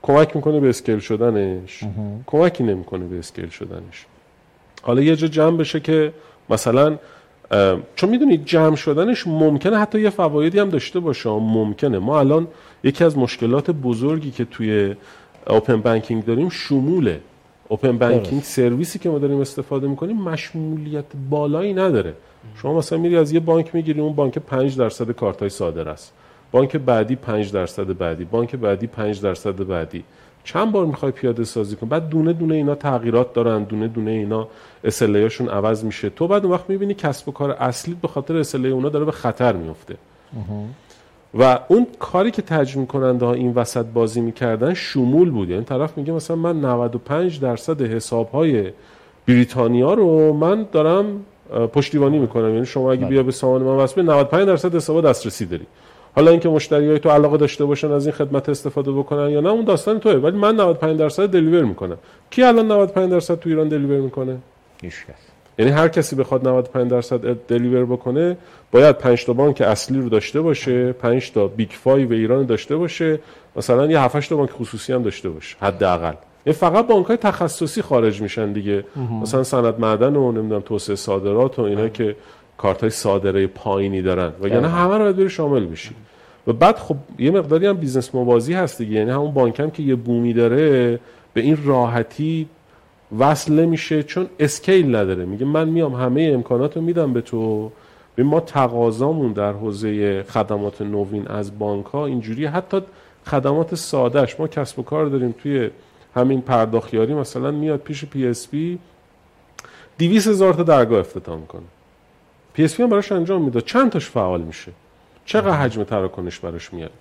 [0.02, 1.84] کمک می‌کنه به scale شدنش.
[2.28, 4.06] کمکی نمی‌کنه به scale شدنش.
[4.82, 6.14] حالا یه جا جمع بشه که
[6.50, 6.98] مثلا
[7.96, 11.30] چون می‌دونید جمع شدنش ممکنه حتی یه فوایدی هم داشته باشه.
[11.30, 12.00] ممکنه.
[12.00, 12.48] ما الان
[12.84, 14.96] یکی از مشکلات بزرگی که توی
[15.48, 17.20] اوپن بانکینگ داریم شموله.
[17.68, 22.14] اوپن بانکینگ سرویسی که ما داریم استفاده می‌کنیم مشمولیت بالایی نداره.
[22.56, 26.14] شما مثلا میری از یه بانک می‌گیری اون بانک 5 درصد کارتای صادر است.
[26.52, 30.04] بانک بعدی 5 درصد بعدی بانک بعدی 5 درصد بعدی.
[30.44, 34.48] چند بار می‌خوای پیاده سازی کن بعد دونه دونه اینا تغییرات دارن دونه دونه اینا
[34.86, 36.10] SLA هاشون عوض میشه.
[36.10, 39.12] تو بعد اون وقت می‌بینی کسب و کار اصلی به خاطر SLA اونا داره به
[39.12, 39.96] خطر میفته
[41.40, 45.50] و اون کاری که تجمیع کننده ها این وسط بازی می‌کردن شمول بود.
[45.50, 48.72] یعنی طرف میگه مثلا من 95 درصد حساب های
[49.28, 51.26] بریتانیا رو من دارم
[51.74, 52.54] پشتیبانی می‌کنم.
[52.54, 55.66] یعنی شما اگه بیا به سامان من وصل 95 درصد حساب دسترسی داری.
[56.16, 59.50] حالا اینکه مشتری های تو علاقه داشته باشن از این خدمت استفاده بکنن یا نه
[59.50, 60.14] اون داستان توه.
[60.14, 61.98] ولی من 95 درصد دلیور می‌کنم.
[62.30, 64.38] کی الان 95 درصد تو ایران deliver می‌کنه؟
[64.82, 65.16] هیچ کس.
[65.60, 68.38] یعنی هر کسی بخواد 95 درصد deliver بکنه
[68.72, 73.20] باید 5 تا بانک اصلی رو داشته باشه 5 تا big 5 ایران داشته باشه.
[73.56, 76.14] مثلا یه 7 تا بانک خصوصی هم داشته باشه حداقل.
[76.52, 78.86] فقط بانک های تخصصی خارج میشن دیگه.
[79.22, 82.16] مثلا صنعت معدن و نمی‌دونم توسعه صادرات و اینا که
[82.58, 84.32] کارت های صادره پایینی دارن.
[84.42, 85.96] وگرنه همه رو باید بری شامل بشی.
[86.48, 88.92] و بعد خب یه مقداری هم business موازی هست دیگه.
[88.92, 91.00] یعنی همون بانک هم که یه بومی داره
[91.34, 92.48] به این راحتی
[93.20, 95.26] وصل نمیشه چون scale نداره.
[95.26, 97.72] میگه من میام همه امکانات رو میدم به تو.
[98.16, 102.82] به ما تقاضامون در حوزه خدمات نوین از بانک ها اینجوری حتی
[103.26, 105.70] خدمات سادهش ما کسب و کار داریم توی
[106.16, 108.80] همین پرداختیاری مثلا میاد پیش PSP
[109.98, 111.62] 200 هزار تا درگاه افتتاح می‌کنه.
[112.54, 113.62] PSP هم براش انجام میده.
[113.62, 114.72] چند تاش فعال میشه؟
[115.26, 116.92] چقدر حجم تراکنش براش میاد؟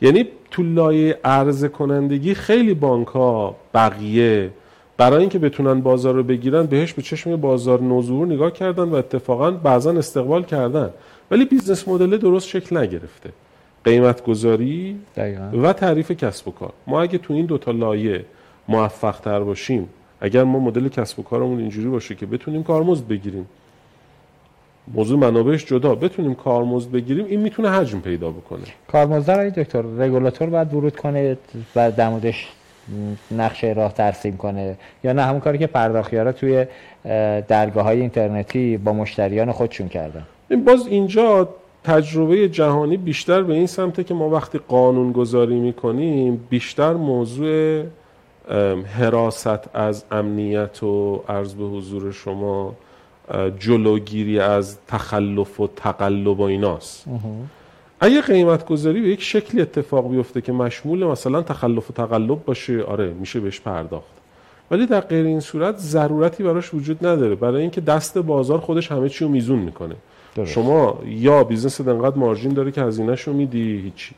[0.00, 4.50] یعنی تو لایه عرضه کنندگی خیلی بانک ها بقیه
[4.96, 9.50] برای اینکه بتونن بازار رو بگیرن بهش به چشم بازار نوظهور نگاه کردن و اتفاقا
[9.50, 10.90] بعضا استقبال کردن.
[11.30, 13.30] ولی business model درست شکل نگرفته.
[13.84, 15.50] قیمت گذاری دقیقا.
[15.62, 16.72] و تعریف کسب و کار.
[16.86, 18.24] ما اگه تو این دوتا لایه
[18.68, 19.88] موفق تر باشیم.
[20.20, 23.46] اگر ما مدل کسب و کارمون اینجوری باشه که بتونیم کارمزد بگیریم
[24.94, 28.60] موضوع منابعش جدا بتونیم کارمزد بگیریم این می‌تونه حجم پیدا بکنه.
[28.92, 31.36] کارمزد رو دکتر رگولاتور باید ورود کنه
[31.76, 32.48] و در موردش
[33.30, 34.76] نقشه راه ترسیم کنه.
[35.04, 36.66] یا نه همون کاری که پرداختیارا توی
[37.48, 40.22] درگاه های اینترنتی با مشتریان خودشون کردن.
[40.48, 41.48] این باز اینجا
[41.84, 47.84] تجربه جهانی بیشتر به این سمته که ما وقتی قانون گذاری می‌کنیم بیشتر موضوع
[48.98, 52.74] حراست از امنیت و عرض به حضور شما
[53.58, 57.04] جلوگیری از تخلف و تقلب و ایناست.
[58.00, 62.82] اگه قیمت گذاری به یک شکلی اتفاق بیفته که مشمول مثلا تخلف و تقلب باشه
[62.82, 64.18] آره میشه بهش پرداخت.
[64.70, 67.34] ولی در غیر این صورت ضرورتی براش وجود نداره.
[67.34, 69.94] برای اینکه دست بازار خودش همه چی رو میزون می‌کنه.
[70.34, 70.52] درست.
[70.52, 74.14] شما یا business انقدر margin داره که هزینهش رو میدی هیچی.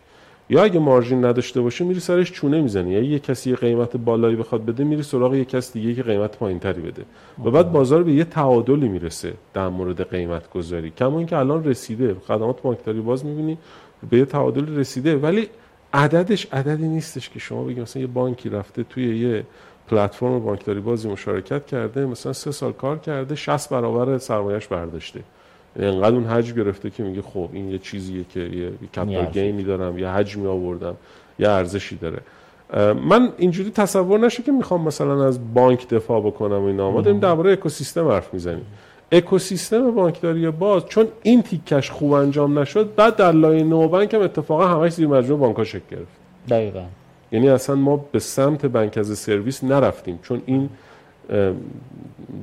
[0.51, 2.91] یا اگه margin نداشته باشه میری سرش چونه می‌زنی.
[2.93, 6.37] یا یه کسی یه قیمت بالایی بخواد بده میری سراغ یه کس دیگه که قیمت
[6.37, 7.03] پایینتری بده.
[7.45, 12.17] و بعد بازار به یه تعادلی می‌رسه در مورد قیمت گذاری کما اینکه الان رسیده.
[12.27, 13.59] خدمات بانکداری باز می‌بینی
[14.11, 15.17] به یه تعادل رسیده.
[15.17, 15.49] ولی
[15.95, 19.47] عددش عددی نیستش که شما بگی مثلا یه بانکی رفته توی یه
[19.89, 25.21] پلتفرم بانکداری بازی مشارکت کرده مثلا سه سال کار کرده 60 برابر سرمایهش برداشته.
[25.21, 25.40] یعنی
[25.77, 29.27] انقدر اون حجم گرفته که میگه خب این یه چیزیه که یه کپیتال.
[29.27, 30.97] گینی دارم یه حجمی آوردم
[31.39, 32.19] یه ارزشی داره.
[32.95, 36.91] من اینجوری تصور نشه که می‌خوام مثلا از بانک دفاع بکنم و اینا.
[36.91, 38.67] ما داریم درباره اکوسیستم حرف می‌زنیم.
[39.13, 44.67] اکوسیستم بانکداری باز چون این تیکش خوب انجام نشد بعد در لایه نوبنک هم اتفاقا
[44.67, 46.13] همش زیر مجموعه بانک‌ها شکل گرفت.
[46.49, 46.83] دقیقا.
[47.33, 50.19] یعنی اصلا ما به سمت بانک از سرویس نرفتیم.
[50.23, 50.69] چون این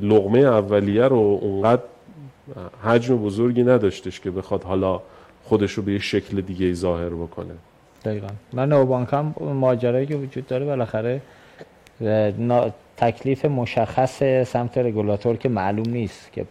[0.02, 1.82] لغمه اولیه رو اونقدر
[2.84, 5.02] حجم بزرگی نداشتش که بخواد حالا
[5.44, 7.54] خودش رو به یه شکل دیگه ای ظاهر بکنه.
[8.06, 8.28] دقیقا.
[8.54, 11.22] من نو بانک هم ماجرایی که وجود داره بالاخره
[12.98, 16.46] تکلیف مشخص سمت رگولاتور که معلوم نیست که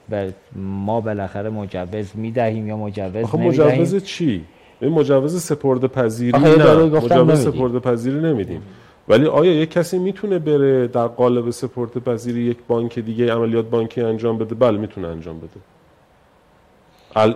[0.57, 3.81] ما بالاخره مجوز می‌دهیم یا مجوز نمی‌دهیم.
[3.81, 4.45] مجوز چی؟
[4.81, 6.75] این مجوز سپرده پذیری نه.
[6.75, 8.63] مجوز سپرده پذیری نمیدیم.
[9.09, 14.01] ولی آیا یک کسی می‌تونه بره در قالب سپرده پذیری یک بانک دیگه عملیات بانکی
[14.01, 15.76] انجام بده؟ بله می‌تونه انجام بده.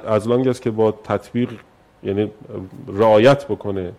[0.07, 1.51] از لانگ است که با تطبیق
[2.03, 2.31] یعنی
[2.89, 3.93] رعایت بکنه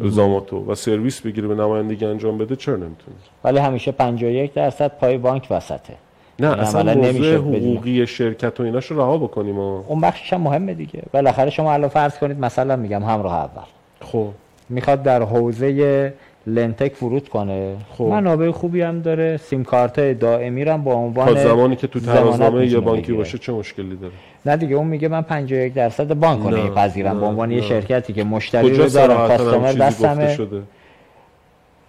[0.00, 5.18] الزاماتو و سرویس بگیره به نمایندگی انجام بده چرا نمی‌تونه؟ ولی همیشه 51 درصد پای
[5.18, 5.94] بانک وسطه.
[6.38, 9.82] نه یعنی اصلا موضوع حقوقی شرکت و ایناشو رها بکنیم و...
[9.88, 11.02] اون بخشش هم مهمه دیگه.
[11.12, 13.62] بالاخره شما الان فرض کنید مثلا میگم همراه اول.
[14.00, 14.28] خب.
[14.68, 16.14] می‌خواد در حوزه
[16.46, 17.76] لنتک ورود کنه.
[17.92, 18.04] خب.
[18.04, 19.36] منابع خوبی هم داره.
[19.36, 23.52] سیم کارت دائمی رو با عنوان تا زمانی که تو ترازنامه یا بانکی باشه چه
[23.52, 24.12] مشکلی داره؟
[24.46, 28.24] نه دیگه اون میگه من 51 درصد بانک رو پذیرم به عنوان یه شرکتی که
[28.24, 30.34] مشتری رو دارم کاستمر دستمه.
[30.34, 30.62] شده؟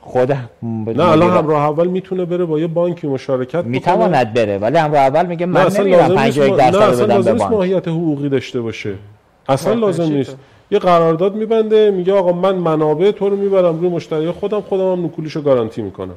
[0.01, 0.31] خود
[0.63, 5.25] نه الان همراه اول می‌تونه بره با یه بانکی مشارکت می‌تواند بره ولی همراه اول
[5.25, 7.51] میگه من نمیرم 51 درصد بدم به بانک.
[7.51, 8.95] ماهیت حقوقی داشته باشه.
[9.49, 10.37] اصلا لازم نیست.
[10.71, 15.05] یه قرارداد میبنده میگه آقا من منابع تو رو می‌برم روی مشتری خودم خودم هم
[15.05, 16.15] نکولیشو گارانتی می‌کنم.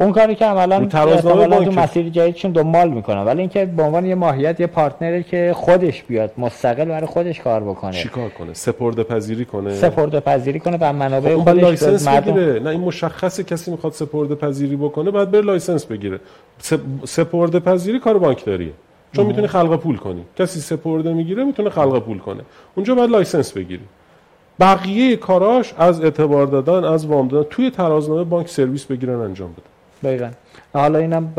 [0.00, 4.14] اون کاری که عملا احتمالا تو مسیر جدیدشون دنبال می‌کنه ولی اینکه به عنوان یه
[4.14, 7.92] ماهیت یه پارتنری که خودش بیاد مستقل برای خودش کار بکنه.
[7.92, 12.60] چیکار کنه؟ سپرده پذیری کنه؟ سپرده پذیری کنه و منابع خب خودش license بگیره.
[12.60, 16.20] نه این مشخصه کسی می‌خواد سپرده پذیری بکنه بعد بره license بگیره.
[17.04, 18.72] سپرده پذیری کار بانکداریه.
[19.12, 20.24] چون می‌تونی خلق پول کنی.
[20.36, 22.42] کسی سپرده می‌گیره می‌تونه خلق پول کنه.
[22.74, 23.84] اونجا باید license بگیری.
[24.60, 29.62] بقیه کاراش از اعتبار دادن از وام دادن توی ترازنامه بانک سرویس بگیرن انجام بده
[30.10, 30.30] دقیقا.
[30.72, 31.32] حالا اینم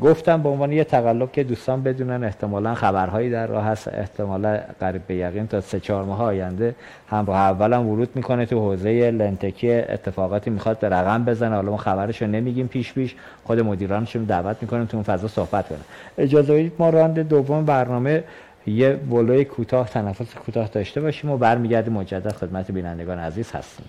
[0.00, 3.88] گفتم به عنوان یه تقلب که دوستان بدونن احتمالا خبرهایی در راه هست.
[3.88, 6.74] احتمالا قریب به یقین تا سه چهار ماه آینده
[7.10, 11.54] همراه اولم ورود می‌کنه تو حوزه لنتکی اتفاقاتی می‌خواد به رقم بزنه.
[11.54, 13.14] حالا ما خبرش رو نمیگیم پیش پیش.
[13.44, 15.78] خود مدیرانش دعوت می‌کنیم تو اون فضا صحبت کنه.
[16.18, 18.24] اجازه بدید ما راند دوم برنامه
[18.66, 23.86] یه بلوی کوتاه تنفس کوتاه داشته باشیم و برمیگردیم مجدد خدمت بینندگان عزیز هستیم.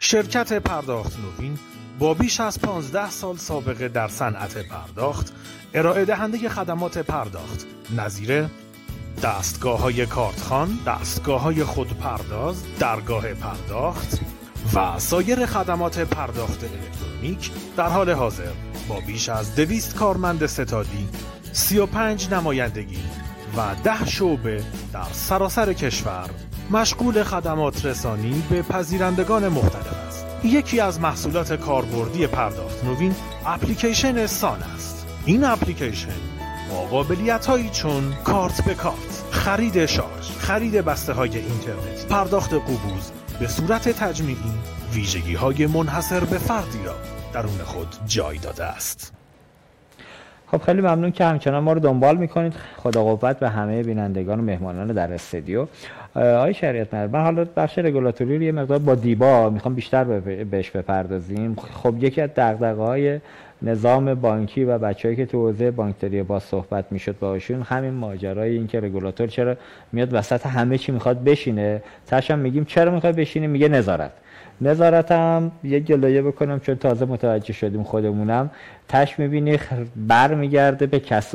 [0.00, 1.58] شرکت پرداخت نوین
[1.98, 5.32] با بیش از 15 سال سابقه در صنعت پرداخت
[5.74, 7.66] ارائه دهنده خدمات پرداخت.
[7.96, 8.46] نظیر
[9.22, 14.20] دستگاه های کارتخان، دستگاه های خودپرداز، درگاه پرداخت
[14.74, 17.50] و سایر خدمات پرداخت الکترونیک.
[17.76, 18.52] در حال حاضر
[18.88, 21.08] با بیش از دویست کارمند ستادی،
[21.52, 23.02] 35 نمایندگی
[23.56, 26.30] و ده شعبه در سراسر کشور
[26.70, 30.26] مشغول خدمات رسانی به پذیرندگان مختلف است.
[30.44, 33.14] یکی از محصولات کاربردی پرداخت نوین
[33.46, 35.06] اپلیکیشن سان است.
[35.24, 36.08] این اپلیکیشن
[36.70, 43.10] با قابلیت هایی چون کارت به کارت، خرید شارژ، خرید بسته های اینترنت، پرداخت قبوز
[43.40, 44.54] به صورت تجمیعی
[44.92, 46.94] ویژگی های منحصر به فردی را
[47.32, 49.12] درون خود جای داده است.
[50.46, 54.42] خب خیلی ممنون که همچنان ما رو دنبال می‌کنید خدا قوت به همه بینندگان و
[54.42, 55.66] مهمانان در استودیو
[56.16, 60.04] آقای شریعت من حالا بخش رگولاتوری رو یه مقدار با دیبا می‌خوام بیشتر
[60.50, 61.56] بهش بپردازیم.
[61.72, 63.20] خب یکی از دغدغه های
[63.62, 68.66] نظام بانکی و بچههایی که تو حوزه بانکداری با صحبت می‌شد باشون همین ماجرای این
[68.66, 69.56] که رگولاتور چرا
[69.92, 71.82] میاد وسط همه چی می‌خواد بشینه.
[72.06, 74.10] تاشم میگیم چرا می‌خواد بشینه؟ میگه نظارت.
[74.60, 78.50] نظارتم یه گلایه بکنم چون تازه متوجه شدیم خودمونم.
[78.88, 79.58] تش می‌بینی
[79.96, 81.34] بر میگرده به کس...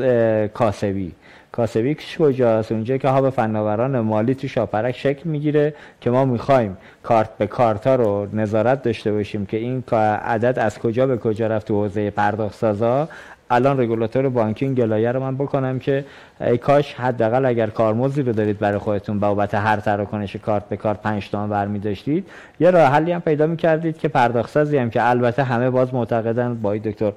[0.53, 1.11] کاسبی.
[1.51, 6.77] کاسبی کجاست؟ اونجا که ها به فناوران مالی تو شاپرک شکل می‌گیره که ما می‌خوایم
[7.03, 9.83] کارت به کارت ها رو نظارت داشته باشیم که این
[10.25, 13.07] عدد از کجا به کجا رفت تو حوزه پرداخت سازا.
[13.53, 16.05] الان رگولاتور بانکی این گلایه رو من بکنم که
[16.41, 21.01] ای کاش حداقل اگر کارمزدی رو دارید برای خودتون بابت هر تراکنش کارت به کارت
[21.01, 22.27] 5 تومن برمی داشتید
[22.59, 26.53] یه راه حلی هم پیدا می‌کردید که پرداخت سازی هم که البته همه باز معتقدن
[26.53, 27.11] با دکتر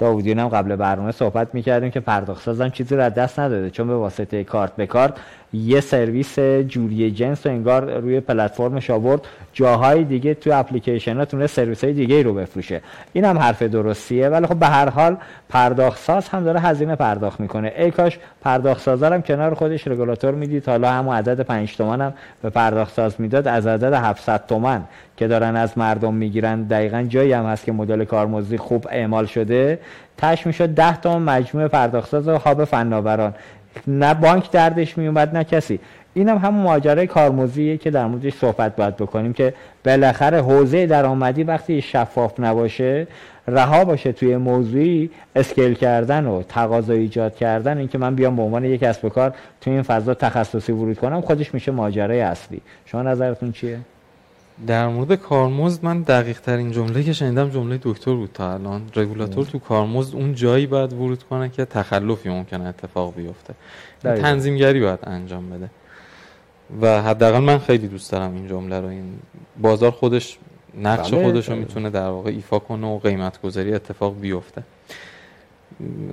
[0.00, 3.86] داودیان هم قبل برنامه صحبت می‌کردیم که پرداخت سازم چیزی رو از دست نداده چون
[3.88, 5.14] به واسطه کارت به کارت
[5.52, 6.38] یه سرویس
[6.68, 9.20] جوری جنس و انگار روی پلتفرمش آورد
[9.52, 12.80] جاهای دیگه تو اپلیکیشن ها تونه سرویس های دیگه رو بفروشه.
[13.12, 15.16] این هم حرف درستیه ولی خب به هر حال
[15.48, 17.72] پرداخت ساز هم داره هزینه پرداخت می‌کنه.
[17.78, 20.68] ای کاش پرداخت ساز هم کنار خودش رگولاتور می‌دید.
[20.68, 23.48] حالا همون عدد 5 تومن هم به پرداخت ساز می‌داد.
[23.48, 24.82] از عدد 700 تومن
[25.16, 29.78] که دارن از مردم می‌گیرن دقیقا جایی هم هست که مدل کارمزدی خوب اعمال شده.
[30.18, 33.34] تش می‌شد 10 تومن مجموعه پرداخت ساز و هاب فناوران.
[33.86, 35.80] نه بانک دردش میومد نه کسی.
[36.14, 39.54] اینم هم همون ماجرای کارمزدیه که در موردش صحبت باید بکنیم که
[39.84, 43.06] بالاخره حوزه درآمدی وقتی شفاف نباشه
[43.48, 47.78] رها باشه توی موضوعی اسکیل کردن و تقاضا ایجاد کردن.
[47.78, 51.20] اینکه من بیام به عنوان یک کسب و کار توی این فضا تخصصی ورود کنم
[51.20, 52.60] خودش میشه ماجرای اصلی.
[52.86, 53.78] شما نظرتون چیه؟
[54.66, 58.82] در مورد کارمزد من دقیق ترین جمله که شنیدم جمله دکتر بود تا الان.
[58.96, 63.54] رگولاتور تو کارمزد اون جایی باید ورود کنه که تخلفی ممکنه اتفاق بیفته.
[64.02, 65.70] تنظیمگری باید انجام بده.
[66.80, 68.86] و حداقل من خیلی دوست دارم این جمله رو.
[68.86, 69.12] این
[69.60, 70.38] بازار خودش
[70.82, 71.64] نقش بله، خودش رو بله.
[71.64, 74.62] می‌تونه در واقع ایفا کنه و قیمت گذاری اتفاق بیفته.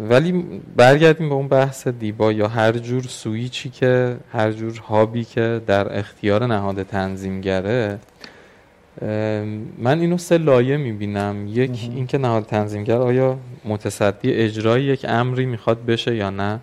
[0.09, 5.61] ولی برگردیم به اون بحث دیبا یا هر جور سویچی که هر جور هابی که
[5.67, 7.99] در اختیار نهاد تنظیمگره
[9.77, 11.47] من اینو سه لایه می‌بینم.
[11.47, 16.59] یک اینکه نهاد تنظیمگر آیا متصدی اجرای یک امری می‌خواد بشه یا نه؟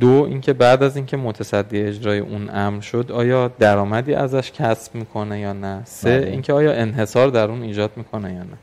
[0.00, 5.40] دو اینکه بعد از اینکه متصدی اجرای اون امر شد آیا درآمدی ازش کسب می‌کنه
[5.40, 6.30] یا نه؟ سه بله.
[6.30, 8.58] اینکه آیا انحصار در اون ایجاد می‌کنه یا نه؟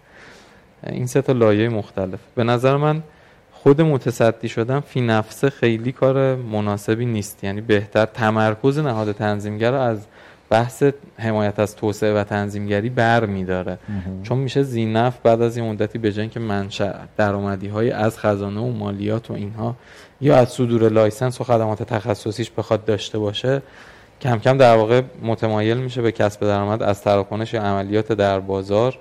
[0.93, 2.19] این سه تا لایه مختلف.
[2.35, 3.03] به نظر من
[3.51, 7.43] خود متصدی شدن فی نفسه خیلی کار مناسبی نیست.
[7.43, 10.05] یعنی بهتر تمرکز نهاد تنظیمگر رو از
[10.49, 10.83] بحث
[11.17, 13.77] حمایت از توسعه و تنظیمگری بر میداره.
[14.23, 18.71] چون میشه ذینفع بعد از این مدتی به که منشأ درآمدی های از خزانه و
[18.71, 19.75] مالیات و اینها
[20.21, 23.61] یا از صدور license و خدمات تخصصیش بخواد داشته باشه
[24.21, 28.97] کم کم در واقع متمایل میشه به کسب درآمد از تراکنش یا عملیات در بازار.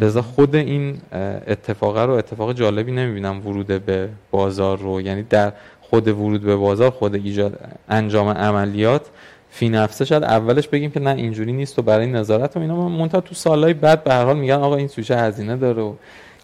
[0.00, 0.98] لذا خود این
[1.46, 5.00] اتفاق رو اتفاق جالبی نمی‌بینم ورود به بازار رو.
[5.00, 7.58] یعنی در خود ورود به بازار خود ایجاد
[7.88, 9.06] انجام عملیات
[9.56, 12.88] فی نفسه شاید اولش بگیم که نه اینجوری نیست و برای نظارت و اینا.
[12.88, 15.94] منتها تو سالهای بعد به هر حال میگن آقا این سوشه هزینه داره و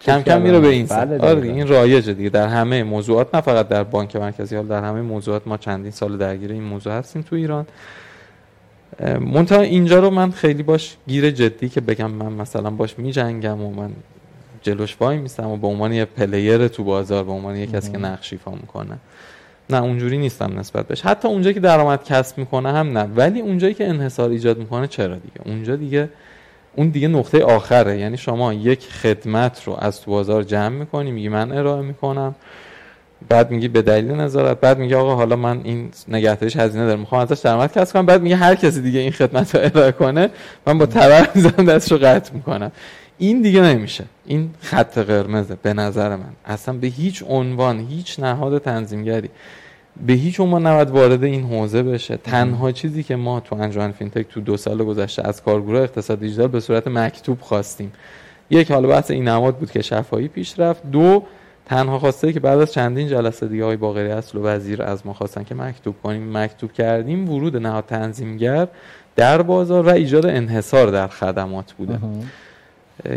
[0.01, 2.29] کم کم میره به این بله آره این رایجه دیگه.
[2.29, 6.17] در همه موضوعات نه فقط در بانک مرکزی حال در همه موضوعات ما چندین سال
[6.17, 7.65] درگیر این موضوع هستیم تو ایران.
[9.19, 13.73] منتها اینجا رو من خیلی باش گیر جدی که بگم من مثلا باش میجنگم و
[13.73, 13.91] من
[14.61, 17.97] جلوش وای میستم و به عنوان یه player تو بازار به عنوان یه کسی که
[17.97, 18.97] نقش ایفا می‌کنه.
[19.73, 21.01] نه اونجوری نیستم نسبت بهش.
[21.01, 23.03] حتی اونجایی که درآمد کسب می‌کنه هم نه.
[23.15, 26.09] ولی اونجایی که انحصار ایجاد می‌کنه چرا دیگه؟ اونجا دیگه
[26.75, 27.99] اون دیگه نقطه آخره.
[27.99, 32.35] یعنی شما یک خدمت رو از تو بازار جمع می‌کنی میگی من ارائه می‌کنم.
[33.29, 34.59] بعد میگی به دلیل نظارت.
[34.59, 36.99] بعد میگه آقا حالا من این نگهداریش هزینه دارم.
[36.99, 38.05] می‌خوام ازش درآمد کسب کنم.
[38.05, 40.29] بعد میگه هر کسی دیگه این خدمت رو ارائه کنه
[40.67, 42.71] من با تبر می‌زنم دستشو قطع می‌کنم.
[43.17, 44.03] این دیگه نمیشه.
[44.25, 46.33] این خط قرمزه به نظر من.
[46.45, 49.29] اصلا به هیچ عنوان هیچ نهاد تنظیمگری.
[50.07, 52.17] به هیچ عنوان نباید وارد این حوزه بشه.
[52.17, 56.47] تنها چیزی که ما تو انجمن فینتک تو دو سال گذشته از کارگروه اقتصاد دیجیتال
[56.47, 57.91] به صورت مکتوب خواستیم.
[58.49, 60.91] یک حال بحث این نماد بود که شفایی پیش رفت.
[60.91, 61.23] دو
[61.65, 65.13] تنها خواسته که بعد از چندین جلسه دیگه های باقری اصل و وزیر از ما
[65.13, 68.67] خواستن که مکتوب کنیم مکتوب کردیم ورود نهاد تنظیمگر
[69.15, 71.99] در بازار و ایجاد انحصار در خدمات بوده.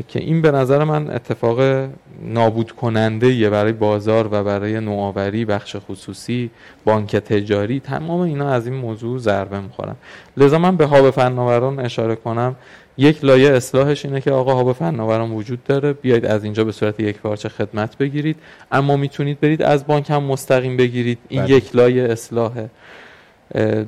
[0.09, 1.89] که این به نظر من اتفاق
[2.22, 6.51] نابود کننده برای بازار و برای نوآوری بخش خصوصی
[6.85, 9.95] بانک تجاری تمام اینا از این موضوع ضربه می‌خورن.
[10.37, 12.57] لذا من به هاب فناوران اشاره کنم.
[12.99, 17.01] یک لایه اصلاحش اینه که آقا هاب فناوران وجود داره بیاید از اینجا به صورت
[17.01, 18.37] یک پارچه خدمت بگیرید.
[18.72, 21.18] اما می‌تونید برید از بانک هم مستقیم بگیرید.
[21.28, 21.51] این بله.
[21.51, 22.70] یک لایه اصلاحه.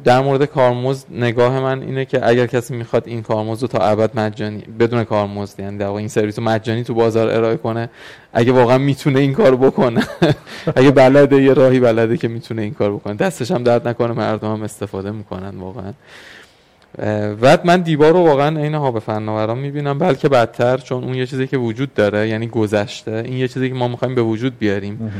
[0.04, 4.18] در مورد کارمزد نگاه من اینه که اگر کسی می‌خواد این کارمزد رو تا ابد
[4.18, 7.88] مجانی بدون کارمزد یعنی در این سرویس رو مجانی تو بازار ارائه کنه
[8.32, 10.06] اگه واقعا می‌تونه این کار بکنه
[10.76, 13.14] اگه بلده یه راهی بلده که می‌تونه این کار بکنه.
[13.14, 15.92] دستش هم درد نکنه مردم هم استفاده می‌کنن واقعا.
[17.42, 21.26] و من دیبا رو واقعا عین ها به فناوران می‌بینم بلکه بدتر چون اون یه
[21.26, 25.12] چیزی که وجود داره یعنی گذشته این یه چیزی که ما می‌خوایم به وجود بیاریم.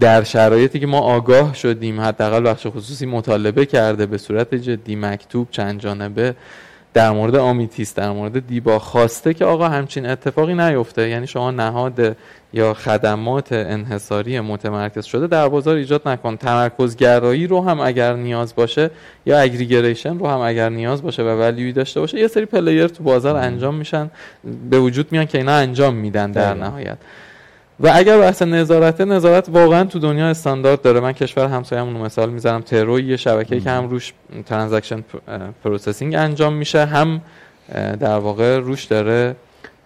[0.00, 5.48] در شرایطی که ما آگاه شدیم حداقل بخش خصوصی مطالبه کرده به صورت جدی مکتوب
[5.50, 6.34] چند جانبه
[6.94, 11.08] در مورد آمیتیس در مورد دیبا خواسته که آقا همچین اتفاقی نیفته.
[11.08, 12.16] یعنی شما نهاد
[12.52, 16.36] یا خدمات انحصاری متمرکز شده در بازار ایجاد نکن.
[16.36, 18.90] تمرکزگرایی رو هم اگر نیاز باشه
[19.26, 23.04] یا aggregation رو هم اگر نیاز باشه و ولیوی داشته باشه یه سری player تو
[23.04, 24.10] بازار انجام میشن.
[24.70, 26.98] به وجود میان که اینا انجام میدن در نهایت.
[27.80, 31.00] و اگر بحث نظارت نظارت واقعا تو دنیا استاندارد داره.
[31.00, 34.12] من کشور همسایه‌مون رو مثال می‌زنم through یه شبکه که هم روش
[34.46, 35.04] transaction
[35.64, 37.20] processing انجام میشه هم
[38.00, 39.36] در واقع روش داره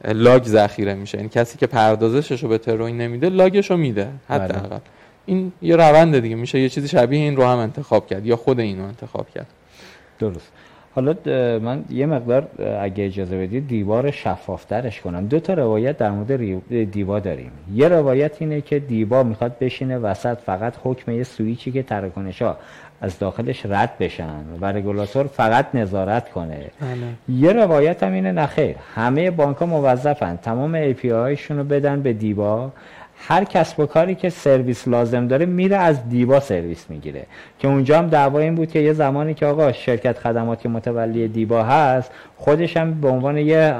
[0.04, 1.18] لاگ ذخیره میشه.
[1.18, 4.68] این کسی که پردازشش رو به تروین نمیده لاگش رو میده حداقل.
[4.68, 4.80] بله.
[5.26, 6.36] این یه روند دیگه.
[6.36, 9.46] میشه یه چیزی شبیه این رو هم انتخاب کرد یا خود اینو انتخاب کرد.
[10.18, 10.52] درست.
[10.94, 11.14] حالا
[11.58, 12.48] من یه مقدار
[12.80, 15.26] اگه اجازه بدید دیوار شفافترش کنم.
[15.26, 17.50] دو تا روایت در مورد دیوا داریم.
[17.74, 22.56] یه روایت اینه که دیوا می‌خواد بشینه وسط فقط حکم یه سویچی که تراکنش ها
[23.00, 26.56] از داخلش رد بشن و رگولاتور فقط نظارت کنه.
[26.80, 27.36] بله.
[27.38, 30.36] یه روایت هم اینه نخیر همه بانک ها موظفن.
[30.36, 32.70] تمام API هایشون رو بدن به دیوا.
[33.28, 37.26] هر کسب و کاری که سرویس لازم داره میره از دیبا سرویس می‌گیره.
[37.58, 41.28] که اونجا هم دعوا این بود که یه زمانی که آقا شرکت خدمات که متولی
[41.28, 43.74] دیبا هست خودش هم به عنوان یه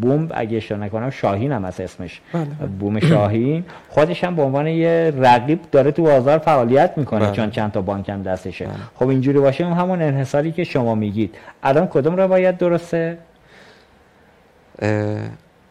[0.00, 2.20] بوم اگه اشتباه نکنم شاهین هم از اسمش.
[2.32, 2.44] بله.
[2.78, 3.64] بوم شاهین.
[3.88, 7.32] خودش هم به عنوان یه رقیب داره تو بازار فعالیت می‌کنه بله.
[7.32, 8.66] چون چند تا بانک هم دستشه.
[8.94, 11.34] خب اینجوری باشه اون همون انحصاری که شما میگید.
[11.62, 13.18] الان کدوم روایت درسته؟
[14.82, 15.18] اه،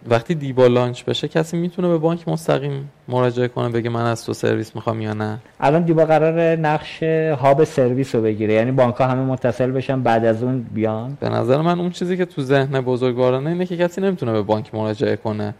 [0.07, 4.33] وقتی دیبا لانچ بشه کسی می‌تونه به بانک مستقیم مراجعه کنه بگه من از تو
[4.33, 7.03] سرویس می‌خوام یا نه؟ الان دیبا قرار نقش
[7.39, 8.53] هاب سرویس رو بگیره.
[8.53, 11.17] یعنی بانک ها همه متصل بشن بعد از اون بیان.
[11.19, 14.75] به نظر من اون چیزی که تو ذهن بزرگوارانه اینه که کسی نمی‌تونه به بانک
[14.75, 15.53] مراجعه کنه.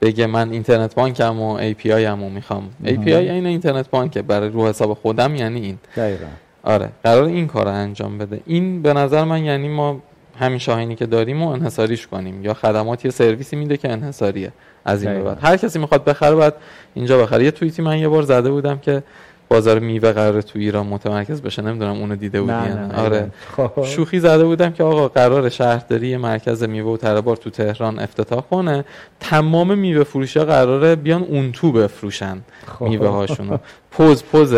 [0.00, 2.70] بگه من اینترنت بانکم و API همو می‌خوام.
[2.84, 5.78] API این اینترنت بانکه برای رو حساب خودم یعنی این.
[5.96, 6.26] دقیقا.
[6.62, 8.40] آره قرار این کار رو انجام بده.
[8.46, 10.02] این به نظر من یعنی ما
[10.40, 12.44] همین شاهینی که داریم و انحصاریش کنیم.
[12.44, 14.52] یا خدمات یه سرویسی میده که انحصاریه.
[14.84, 15.24] از این.
[15.24, 15.38] بعد.
[15.42, 16.54] هر کسی می‌خواد بخره باید
[16.94, 17.44] اینجا بخره.
[17.44, 19.02] یه توییتی من یه بار زده بودم که
[19.48, 21.62] بازار میوه قرار تو ایران متمرکز بشه.
[21.62, 22.86] نمی‌دونم اونو دیده بودی نه یا نه نه.
[22.86, 22.98] نه.
[22.98, 23.30] آره.
[23.56, 23.84] خب.
[23.84, 28.84] شوخی زده بودم که آقا قرار شهرداری مرکز میوه و تربار تو تهران افتتاح کنه.
[29.20, 32.84] تمام میوه فروشی ها قراره بیان اون تو بفروشن خب.
[32.84, 33.58] میوه هاشونو
[33.90, 34.54] پوز پوز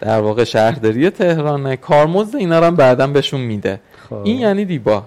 [0.00, 1.76] در واقع شهرداری تهرانه.
[1.76, 3.80] کارمزد اینا رو هم بعدا بهشون میده.
[4.10, 4.14] خب.
[4.24, 5.04] این یعنی دیبا.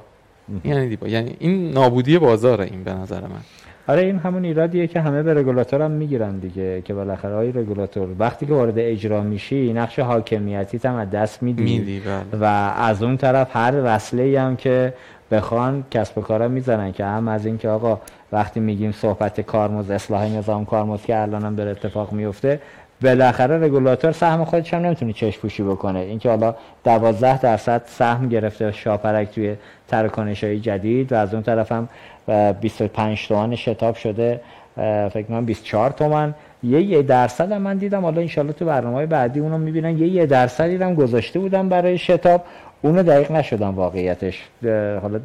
[0.64, 3.42] یعنی دیبا یعنی این نابودی بازاره این به نظر من.
[3.88, 8.08] آره این همون ایرادیه که همه به رگولاتور هم می‌گیرن دیگه که بالاخره های رگولاتور
[8.20, 11.64] وقتی که وارد اجرا میشی نقش حاکمیتی هم از دست میدی.
[11.64, 12.42] میدی بله.
[12.42, 12.44] و
[12.78, 14.94] از اون طرف هر وصله هم که
[15.32, 18.00] بخوان کسب و کارا می‌زنن که هم از این که آقا
[18.32, 22.60] وقتی میگیم صحبت کارمز اصلاح نظام کارمز که الان هم داره اتفاق میفته
[23.02, 26.00] بالاخره رگولاتور سهم خودش هم نمی‌تونه چشم پوشی بکنه.
[26.00, 29.56] اینکه حالا 12 درصد سهم گرفته شاپرک توی
[29.88, 31.90] تراکنش های جدید و از اون طرف هم
[32.28, 34.42] اه، 25 تومن شتاب شده
[35.14, 36.34] فکر کنم 24 تومن
[36.64, 39.98] یه یه درصد هم من دیدم حالا انشالله تو برنامه های بعدی اونو می‌بینن.
[39.98, 42.44] یه یه درصدی هم گذاشته بودم برای شتاب.
[42.82, 44.44] اونو دقیق نشدم واقعیتش.
[45.02, 45.20] حالا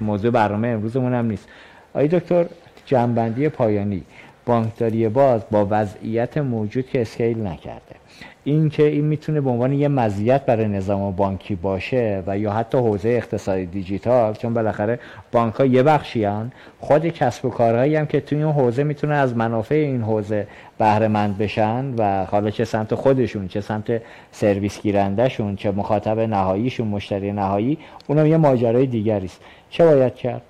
[0.00, 1.48] موضوع برنامه امروزمون هم نیست.
[1.94, 2.44] آی دکتر
[2.86, 4.02] جنبندی پایانی.
[4.50, 7.96] بانکداری باز با وضعیت موجود که اسکیل نکرده.
[8.44, 12.78] این که این می‌تونه به عنوان یه مزیت برای نظام بانکی باشه و یا حتی
[12.78, 14.98] حوزه اقتصادی دیجیتال چون بالاخره
[15.32, 16.52] بانک ها یه بخشی هن.
[16.80, 20.46] خود کسب و کارهایی هم که توی اون حوزه می‌تونه از منافع این حوزه
[20.78, 26.88] بهره مند بشن و حالا چه سمت خودشون چه سمت سرویس گیرندهشون چه مخاطب نهاییشون
[26.88, 29.40] مشتری نهایی اونم یه ماجرای دیگری است.
[29.70, 30.42] چه باید کرد؟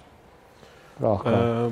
[1.00, 1.70] راهکار.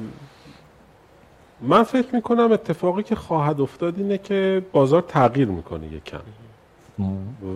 [1.61, 6.21] من فکر می‌کنم اتفاقی که خواهد افتاد اینه که بازار تغییر می‌کنه یکم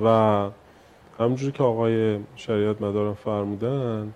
[0.05, 0.48] و
[1.18, 4.12] همونجوری که آقای شریعت مدارم فرمودن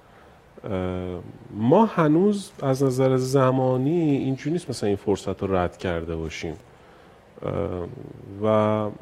[1.50, 6.54] ما هنوز از نظر زمانی اینجوری نیست مثلا این فرصت رو رد کرده باشیم.
[8.42, 8.46] و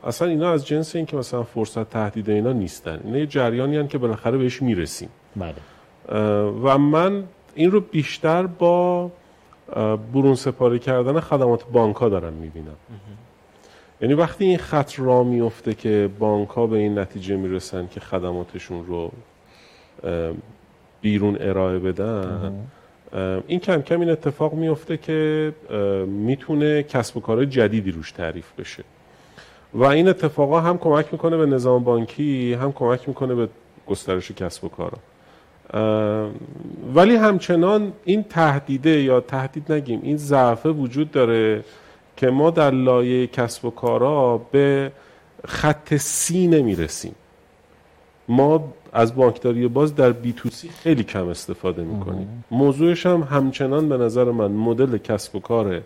[0.04, 3.00] اصلا اینا از جنس این که مثلا فرصت تهدید اینا نیستن.
[3.04, 5.08] اینا یه جریانی هن که بالاخره بهش می‌رسیم.
[5.36, 5.54] بله.
[6.64, 7.24] و من
[7.54, 9.10] این رو بیشتر با
[10.14, 12.76] برون سپاری کردن خدمات بانک ها دارم می‌بینم.
[14.00, 18.86] یعنی وقتی این خط را میفته که بانک ها به این نتیجه می‌رسن که خدماتشون
[18.86, 19.10] رو
[21.00, 22.66] بیرون ارائه بدن
[23.46, 25.52] این کم کم این اتفاق میفته که
[26.06, 28.84] می‌تونه کسب و کارهای جدیدی روش تعریف بشه.
[29.74, 33.48] و این اتفاقا هم کمک می‌کنه به نظام بانکی هم کمک می‌کنه به
[33.86, 34.98] گسترش کسب و کارا.
[36.94, 41.64] ولی همچنان این تهدیده یا تهدید نگیم این ضعفه وجود داره
[42.16, 47.14] که ما در لایه کسب و کارا B2C نمی‌رسیم.
[48.28, 52.44] ما از بانکداری باز در B2C خیلی کم استفاده می‌کنیم.
[52.50, 55.80] موضوعش هم همچنان به نظر من مدل کسب و کار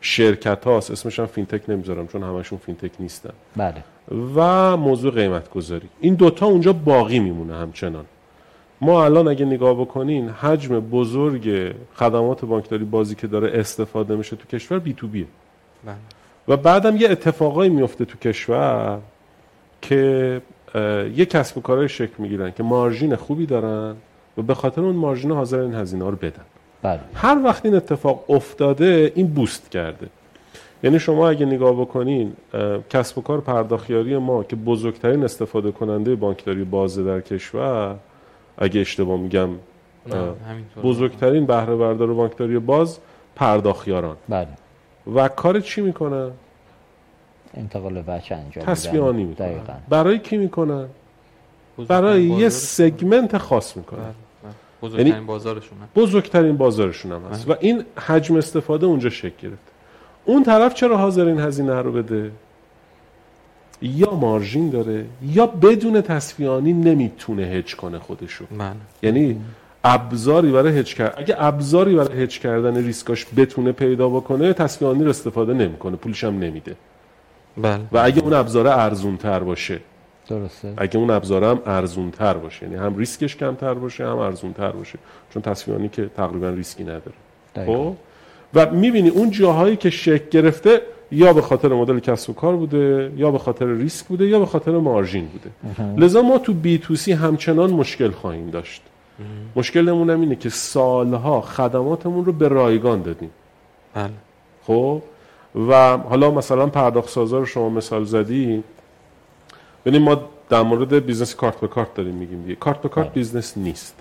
[0.00, 0.90] شرکت هاست.
[0.90, 3.32] اسمش هم فینتک نمی‌ذارم چون همشون فینتک نیستن.
[3.56, 3.84] بله.
[4.36, 8.04] و موضوع قیمت گذاری این دوتا اونجا باقی میمونه همچنان.
[8.80, 14.46] ما الان اگه نگاه بکنین حجم بزرگ خدمات بانکداری بازی که داره استفاده میشه تو
[14.46, 15.26] کشور بی تو بیه.
[16.48, 18.98] و بعدم یه اتفاقایی میفته تو کشور
[19.82, 20.42] که
[21.16, 23.96] یه کسب و کارهای شکل می‌گیرن که مارژین خوبی دارن
[24.38, 26.44] و به خاطر اون مارژین حاضر این هزینه ها رو بدن.
[26.82, 27.00] بله.
[27.14, 30.08] هر وقت این اتفاق افتاده این بوست کرده.
[30.82, 32.32] یعنی شما اگه نگاه بکنین
[32.90, 37.96] کسب و کار پرداختیاری ما که بزرگترین استفاده کننده بانکداری بازه در کشور
[38.58, 39.48] اگه اشتباه میگم.
[40.82, 42.98] بزرگترین بهره بردار بانکداری باز
[43.36, 44.16] پرداختیاران.
[44.28, 44.48] بله.
[45.14, 46.30] و کار چی می‌کنن
[47.54, 49.04] انتقال وجه انجام.
[49.04, 49.72] آنی می‌کنن دقیقاً.
[49.88, 50.86] برای کی می‌کنن
[51.78, 52.48] بزرگترین برای یه بازارشون.
[52.50, 54.06] سگمنت خاص می‌کنن بله،
[54.42, 54.52] بله.
[54.82, 55.80] بزرگترین یعنی- بازارشونه.
[55.96, 57.50] بزرگترین بازارشون هم هست.
[57.50, 59.72] و این حجم استفاده اونجا شکل گرفت
[60.24, 62.30] اون طرف چرا حاضر این هزینه رو بده؟
[63.82, 68.44] یا مارژین داره یا بدون تصفیانی نمی‌تونه هج کنه خودشو.
[68.58, 68.72] بله.
[69.02, 69.40] یعنی
[69.84, 75.10] ابزاری برای هج کرد اگه ابزاری برای هج کردن ریسکاش بتونه پیدا بکنه تصفیانی رو
[75.10, 76.76] استفاده نمی‌کنه پولش هم نمیده.
[77.56, 77.80] بله.
[77.92, 79.80] و اگه اون ابزار ارزون تر باشه
[80.28, 80.74] درسته.
[80.76, 84.70] اگه اون ابزار هم ارزون تر باشه یعنی هم ریسکش کمتر باشه هم ارزون تر
[84.70, 84.98] باشه
[85.30, 87.12] چون تصفیانی که تقریبا ریسکی نداره.
[87.54, 87.90] دقیقاً.
[87.90, 87.96] خب؟
[88.54, 90.80] و می‌بینی اون جاهایی که شک گرفته
[91.16, 94.46] یا به خاطر مدل کسب و کار بوده یا به خاطر ریسک بوده یا به
[94.46, 95.50] خاطر مارژین بوده.
[95.96, 98.82] لذا ما تو بی تو سی همچنان مشکل خواهیم داشت.
[99.56, 103.30] مشکلمون هم اینه که سالها خدماتمون رو به رایگان دادیم.
[103.94, 104.10] بله.
[104.66, 105.02] خب؟
[105.68, 108.64] و حالا مثلا پرداخت سازا رو شما مثال زدی.
[109.86, 112.54] ببینیم ما در مورد business کارت به کارت داریم میگیم دیگه.
[112.54, 113.14] کارت به کارت بله.
[113.14, 113.94] business نیست.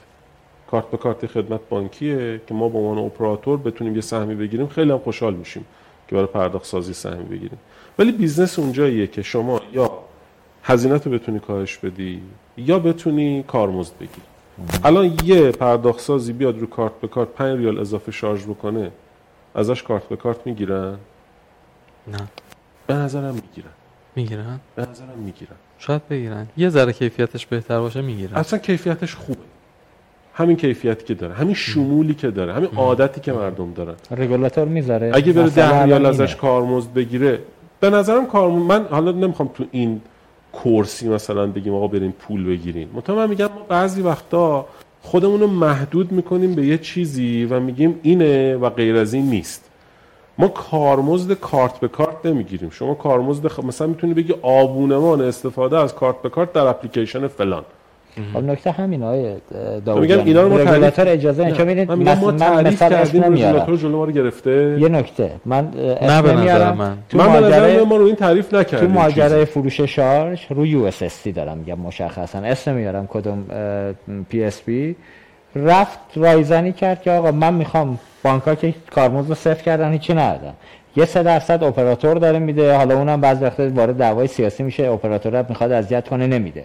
[0.72, 4.68] کارت به کارت خدمت بانکیه که ما به عنوان اپراتور بتونیم یه سهمی بگیریم.
[4.68, 5.66] خیلی هم خوشحال میشیم.
[6.08, 7.60] که برای پرداخت سازی سهمی بگیریم.
[8.00, 9.92] ولی business اونجاییه که شما یا
[10.64, 12.22] هزینه رو بتونی کاهش بدی
[12.58, 14.22] یا بتونی کارمزد بگیری.
[14.84, 18.92] الان یه پرداخت سازی بیاد رو کارت به کارت 5 ریال اضافه شارژ بکنه
[19.56, 20.98] ازش کارت به کارت می‌گیرن؟
[22.08, 22.28] نه.
[22.88, 23.72] به نظرم می‌گیرن.
[24.16, 25.56] می‌گیرن؟ به نظرم می‌گیرن.
[25.80, 26.48] شاید بگیرن.
[26.58, 28.36] یه ذره کیفیتش بهتر باشه می‌گیرن.
[28.36, 29.40] اصلا کیفیتش خوبه.
[30.38, 33.96] همین کیفیتی که داره همین شمولی که داره همین عادتی که مردم دارن.
[34.12, 35.12] رگولاتور می‌ذاره.
[35.14, 36.36] اگه بره ده ریال ازش.
[36.36, 37.40] کارمزد بگیره
[37.80, 40.02] به نظرم کارمزد من حالا نمی‌خوام تو این
[40.54, 44.66] کورسی مثلا بگیم آقا بریم پول بگیریم مطمئن من میگم ما بعضی وقتا
[45.02, 49.70] خودمون رو محدود می‌کنیم به یه چیزی و میگیم اینه و غیر از این نیست.
[50.38, 52.70] ما کارمزد کارت به کارت نمی‌گیریم.
[52.70, 53.60] شما کارمزد خ...
[53.60, 57.64] مثلا می‌تونی بگی آبونمان استفاده از کارت به کارت در اپلیکیشن فلان.
[58.34, 59.34] خب نکته همین آقای
[59.86, 60.28] داوود میگم جان.
[60.28, 63.98] اینا رو ما تعریف- اجازه نه چون ببینید من میگم ما تعریف کردیم رگولاتور جلو
[63.98, 64.78] ما رو گرفته.
[64.80, 65.32] یه نکته.
[65.46, 65.64] من
[66.02, 66.78] نه به نظر نمیارم.
[66.78, 66.98] من.
[67.10, 71.28] تو من به نظر ما رو این تعریف تو نکردیم ماجرای فروش شارژ رو USSD
[71.28, 72.40] رم میگم مشخصا.
[72.40, 73.46] اسم نمیارم کدوم
[74.30, 74.96] PSP.
[75.56, 80.54] رفت رایزنی کرد که آقا من می‌خوام بانک که کارمزد رو صفر کردن هیچی ندادن
[80.96, 82.76] یه سه درصد اپراتور داره میده.
[82.76, 84.84] حالا اونم بعضی وقتا وارد دعوای سیاسی میشه.
[84.84, 86.64] اپراتور می‌خواد اذیت کنه نمیده.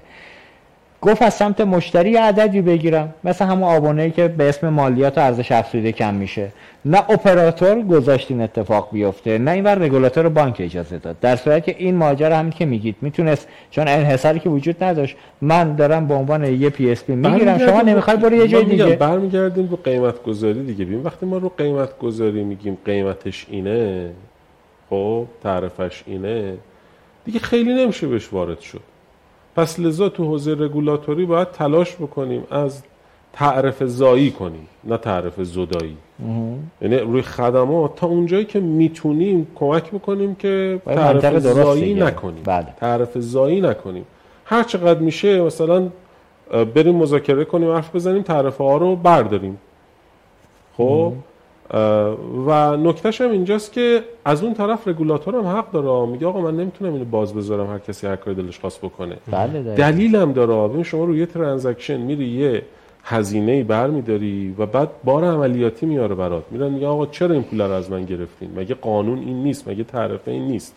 [1.03, 3.15] گفت از سمت مشتری عددی بگیرم.
[3.25, 6.49] مثل همون آبونه که به اسم مالیات و ارزش افزوده کم میشه.
[6.85, 11.17] نه اپراتور گذاشت این اتفاق بیفته نه اینور رگولاتور بانک اجازه داد.
[11.21, 12.97] در صورتی که این ماجرا همین که میگید.
[13.01, 18.17] می‌تونست چون انحصاری که وجود نداشت من دارم به عنوان یه PSP می‌گیرم شما نمی‌خوای
[18.17, 18.97] برو یه جای دیگه.
[18.97, 20.85] برمیگردیم رو قیمت گذاری دیگه.
[20.85, 24.11] ببین وقتی ما رو قیمت گذاری میگیم قیمتش اینه
[24.91, 26.55] خب تعرفش اینه
[27.25, 28.81] دیگه خیلی نمیشه بهش وارد شد.
[29.61, 32.83] پس لذا تو حوزه رگولاتوری باید تلاش بکنیم از
[33.33, 35.97] تعرف زایی کنیم نه تعرف زدایی.
[36.83, 41.95] یعنی روی خدمات تا اونجایی که می‌تونیم کمک بکنیم که تعرف زایی.
[41.95, 42.43] نکنیم.
[42.45, 42.67] بله.
[42.77, 44.05] تعرف زایی نکنیم.
[44.45, 45.89] هر چقدر میشه مثلا
[46.75, 49.59] بریم مذاکره کنیم حرف بزنیم تعرفه ها رو برداریم.
[50.77, 51.13] خب؟
[52.47, 56.57] و نکتهش هم اینجاست که از اون طرف رگولاتور هم حق داره میگه آقا من
[56.57, 59.17] نمی‌تونم اینو باز بذارم هر کسی هر کاری دلش خواست بکنه.
[59.31, 59.75] بله دقیقاً.
[59.75, 62.63] دلیل هم داره ببین شما روی یه ترانزکشن میری یه
[63.05, 66.45] هزینه ای برمیداری و بعد بار عملیاتی میاره برات.
[66.51, 69.85] میرن میگه آقا چرا این پول رو از من گرفتین؟ مگه قانون این نیست؟ مگه
[69.85, 70.75] تعرفه این نیست؟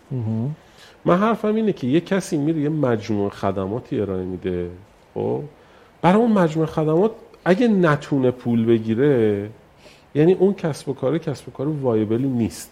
[1.06, 4.68] من حرفم اینه که یه کسی میره یه مجموعه خدماتی ارائه میده
[5.14, 5.42] خب؟
[6.02, 7.12] برای اون مجموعه خدمات
[7.46, 9.50] اگه نتونه پول بگیره
[10.16, 12.72] یعنی اون کسب و کار کسب و کار viable ی نیست.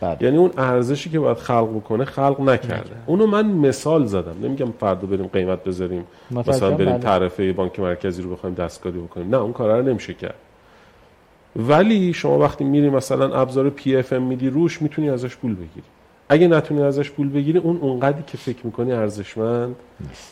[0.00, 0.16] بله.
[0.20, 2.96] یعنی اون ارزشی که باید خلق بکنه خلق نکرده.
[3.06, 4.34] اونو من مثال زدم.
[4.42, 6.04] نمیگم فردا بریم قیمت بذاریم.
[6.30, 6.98] مثلا بریم بله.
[6.98, 9.30] تعرفه بانک مرکزی رو بخوایم دستکاری بکنیم.
[9.30, 10.34] نه اون کارا رو نمیشه کرد.
[11.56, 15.86] ولی شما وقتی میری مثلا ابزار PFM میدی روش می‌تونی ازش پول بگیری.
[16.28, 19.76] اگه نتونی ازش پول بگیری اون اونقدری که فکر می‌کنی ارزشمند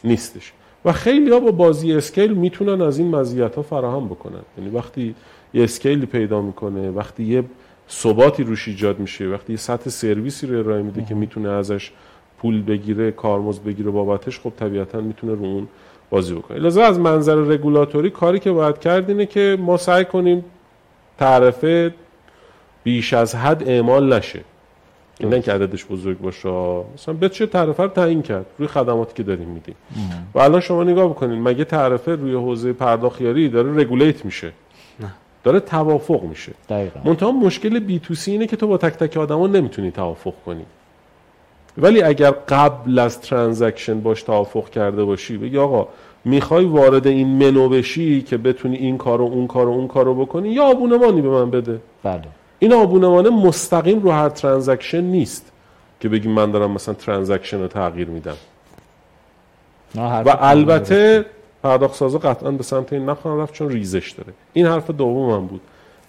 [0.04, 0.52] نیستش.
[0.86, 4.42] و خیلی ها با بازی اسکیل می‌تونن از این مزیت ها فراهم بکنن.
[4.58, 5.14] یعنی وقتی
[5.54, 7.44] یه اسکیلی پیدا می‌کنه وقتی یه
[7.90, 11.90] ثباتی روش ایجاد میشه وقتی یه سطح سرویسی رو ارائه میده که می‌تونه ازش
[12.38, 15.68] پول بگیره کارمزد بگیره بابتش خب طبیعتا می‌تونه رو اون
[16.10, 16.58] بازی بکنه.
[16.58, 20.44] لذا از منظر رگولاتوری کاری که باید کرد اینه که ما سعی کنیم
[21.18, 21.94] تعرفه
[22.84, 24.40] بیش از حد اعمال نشه.
[25.20, 26.48] این نه که عددش بزرگ باشه
[26.94, 29.74] مثلا به چه تعرفه رو تعیین کرد؟ روی خدماتی که داریم میدیم.
[30.34, 34.52] و الان شما نگاه بکنین مگه تعرفه روی حوزه پرداختیاری داره رگولیت میشه؟
[35.00, 35.14] نه.
[35.44, 36.52] داره توافق میشه.
[36.68, 37.00] دقیقاً.
[37.04, 40.64] منتها مشکل بی تو سی اینه که تو با تک تک آدما نمی‌تونی توافق کنی.
[41.78, 45.88] ولی اگر قبل از ترانزکشن باش توافق کرده باشی بگی آقا
[46.24, 50.64] می‌خوای وارد این منو بشی که بتونی این کارو اون کارو اون کارو بکنی یا
[50.64, 52.22] آبونمانی به من بده؟ بله.
[52.58, 55.52] این آبونمانه مستقیم رو هر transaction نیست
[56.00, 58.36] که بگیم من دارم مثلا transaction رو تغییر میدم.
[59.94, 61.24] و البته
[61.62, 64.32] پرداخت سازا قطعا به سمت این نخواهن رفت چون ریزش داره.
[64.52, 65.60] این حرف دوم من بود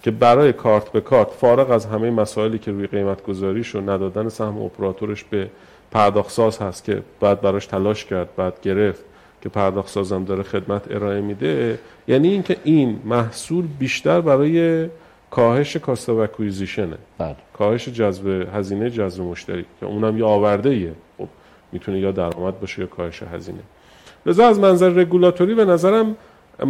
[0.02, 4.28] که برای کارت به کارت فارغ از همه مسائلی که روی قیمت گذاریش و ندادن
[4.28, 5.50] سهم اپراتورش به
[5.90, 9.04] پرداخت ساز هست که بعد براش تلاش کرد بعد گرفت
[9.42, 11.78] که پرداخت سازم داره خدمت ارائه میده
[12.08, 14.88] یعنی اینکه این محصول بیشتر برای
[15.30, 16.98] کاهش کاست و اکویزیشنه.
[17.18, 17.36] بله.
[17.52, 19.64] کاهش جذب هزینه جذب مشتری.
[19.80, 21.28] که اونم یه آورده ایه خب
[21.72, 23.58] می‌تونه یا درآمد باشه یا کاهش هزینه.
[24.26, 26.16] لذا از منظر رگولاتوری به نظرم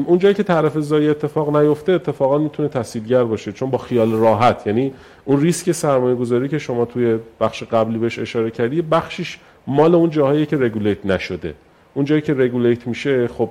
[0.06, 3.52] اونجایی که طرف زایی اتفاق نیفته اتفاقا می‌تونه تسهیلگر باشه.
[3.52, 4.66] چون با خیال راحت.
[4.66, 4.92] یعنی
[5.24, 10.10] اون ریسک سرمایه گذاری که شما توی بخش قبلی بهش اشاره کردی بخشش مال اون
[10.10, 11.54] جاهایی که regulate نشده.
[11.94, 13.50] اون جایی که regulate میشه خب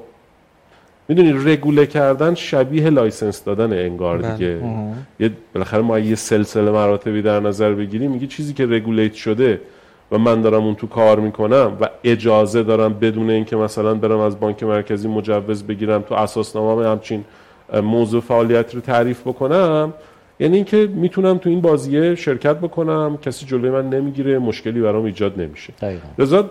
[1.09, 4.31] می‌دونی رگوله کردن شبیه license دادن انگار بله.
[4.31, 4.59] دیگه
[5.19, 9.61] یه بالاخره ما یه سلسله مراتبی در نظر بگیریم میگه چیزی که regulate شده
[10.11, 14.39] و من دارم اون تو کار می‌کنم و اجازه دارم بدون اینکه مثلا برم از
[14.39, 17.23] بانک مرکزی مجوز بگیرم تو اساسنامه همچین
[17.83, 19.93] موضوع فعالیت رو تعریف بکنم
[20.39, 25.41] یعنی اینکه می‌تونم تو این بازیه شرکت بکنم کسی جلوی من نمی‌گیره مشکلی برام ایجاد
[25.41, 26.07] نمیشه دقیقاً.
[26.19, 26.49] لذا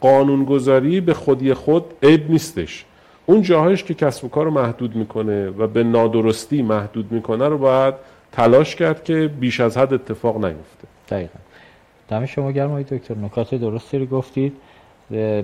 [0.00, 2.84] قانونگذاری به خودی خود عیب نیستش
[3.28, 7.58] اون جاهایش که کسب و کار رو محدود می‌کنه و به نادرستی محدود می‌کنه رو
[7.58, 7.94] باید
[8.32, 10.88] تلاش کرد که بیش از حد اتفاق نیفته.
[11.08, 11.38] دقیقا.
[12.08, 13.14] دم شما گرم دکتر.
[13.14, 14.52] نکات درستی رو گفتید.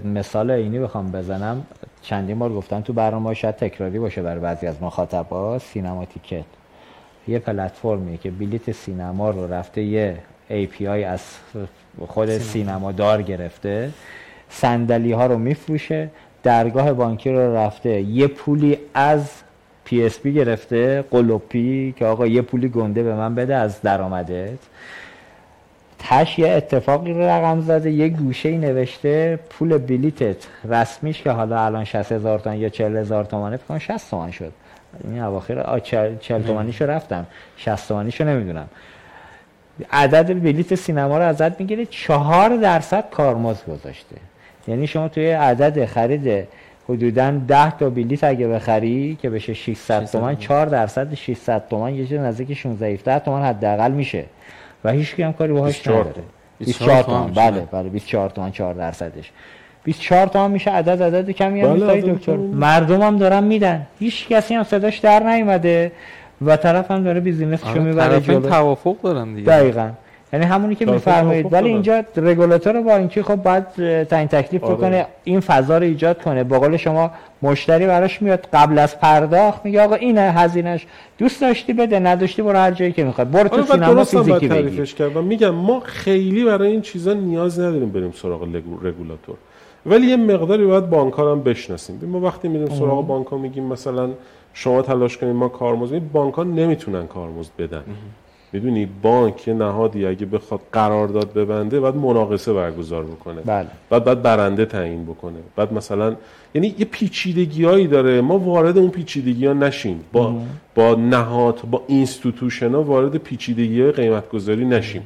[0.05, 1.67] مثال اینی بخوام بزنم.
[2.03, 5.59] چندین بار گفتم تو برنامه شاید تکراری باشه برای بعضی از مخاطبا.
[5.59, 6.45] سینما تیکت
[7.29, 10.17] یه پلتفرمی که بلیت سینما رو رفته یه
[10.51, 11.21] API از
[12.07, 12.93] خود سینما.
[12.93, 13.91] دار گرفته.
[14.49, 16.11] صندلی ها رو میفروشه.
[16.45, 18.01] درگاه بانکی رو رفته.
[18.01, 19.31] یه پولی از
[19.85, 24.59] PSP گرفته قلوپی که آقا یه پولی گنده به من بده از درآمدت.
[25.99, 31.65] تهش یه اتفاقی رو رقم زده یه گوشه ای نوشته پول بلیتت رسمیش که حالا
[31.65, 34.53] الان 60 هزار تومن یا 40 هزار تومنه فکر کنم 60 تومن شد.
[35.05, 37.27] این اواخر آ 40 تومنیشو رفتم.
[37.57, 38.69] 60 تومنیشو نمی‌دونم.
[39.93, 44.17] عدد بلیت سینما رو ازت می‌گیره چهار درصد کارمزد گذاشته.
[44.69, 46.49] یعنی شما توی عدد خرید
[46.89, 52.07] حدودا 10 تا بلیت اگه بخری که بشه 600 تومن 4 درصد 600 تومن یه
[52.07, 54.25] چیز نزدیک 16 17 تومن حداقل میشه.
[54.85, 56.23] و هیچ کی هم کاری باهاش 24 نداره.
[56.59, 59.31] 24 تومن بله بله 24 تومن 4 درصدش.
[59.85, 62.37] 24 تومن میشه عدد عدد کمی هم بله، دکتر.
[62.37, 63.87] مردم هم دارن میدن.
[63.99, 65.93] هیچ کسی هم صداش در نیومده
[66.43, 68.41] و طرف هم داره بیزینسشو آره، می‌بره جلو.
[68.41, 69.47] توافق دارن دیگه.
[69.47, 69.91] دقیقا.
[70.35, 71.43] یعنی همونی که طرف میفرمایید.
[71.43, 71.75] توافق ولی دارن.
[71.75, 73.65] اینجا رگولاتور بانکی خب باید
[74.05, 74.75] تعیین تکلیف آره.
[74.75, 76.45] بکنه این فضا رو ایجاد کنه.
[76.45, 77.11] با قول شما
[77.43, 80.87] مشتری براش میاد قبل از پرداخت میگه آقا اینه هزینهش
[81.19, 84.95] دوست داشتی بده نداشتی برو هر جایی که می‌خواد برو تو آره سینما فیزیکی تعریفش
[84.95, 88.43] کرد و میگم ما خیلی برای این چیزا نیاز نداریم بریم سراغ
[88.83, 89.37] رگولاتور
[89.87, 92.01] ولی یه مقداری باید بانک‌ها هم بشناسیم.
[92.03, 94.09] ما وقتی میریم سراغ بانک‌ها میگیم مثلا
[94.53, 96.01] شما تلاش کنید ما کارمزد.
[96.13, 97.83] بانک‌ها نمی‌تونن کارمزد بدن.
[98.55, 103.41] می‌دونی بانک یه نهادی اگه بخواد قرارداد ببنده باید مناقصه برگزار بکنه.
[103.41, 103.67] بله.
[103.91, 105.39] بعد بعد برنده تعیین بکنه.
[105.57, 106.17] بعد مثلا
[106.55, 108.21] یعنی یه پیچیدگیایی داره.
[108.21, 110.01] ما وارد اون پیچیدگی ها نشیم.
[110.13, 110.35] با
[110.75, 115.03] با نهاد با institution ها وارد پیچیدگی های قیمت گذاری نشیم.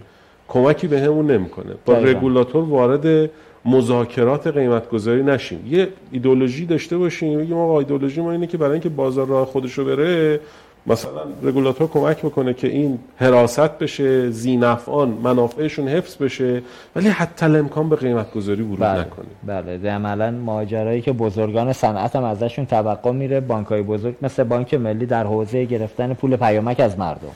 [0.49, 1.75] کمکی به همون نمی‌کنه.
[1.87, 1.95] با.
[1.95, 3.31] رگولاتور وارد
[3.65, 5.67] مذاکرات قیمت گذاری نشیم.
[5.71, 7.39] یه ایدولوژی داشته باشیم.
[7.39, 10.41] بگیم آقا ایدولوژی ما اینه که برای اینکه بازار راه خودشو بره
[10.89, 16.63] مثلا رگولاتور کمک بکنه که این حراست بشه ذینفعان منافعشون حفظ بشه
[16.97, 19.27] ولی حتی الامکان به قیمت گذاری ورود بله نکنه.
[19.47, 19.91] بله.
[19.91, 25.25] عملا ماجرایی که بزرگان صنعت هم ازشون توقع میره بانکای بزرگ مثل بانک ملی در
[25.25, 27.33] حوزه گرفتن پول پیامک از مردم.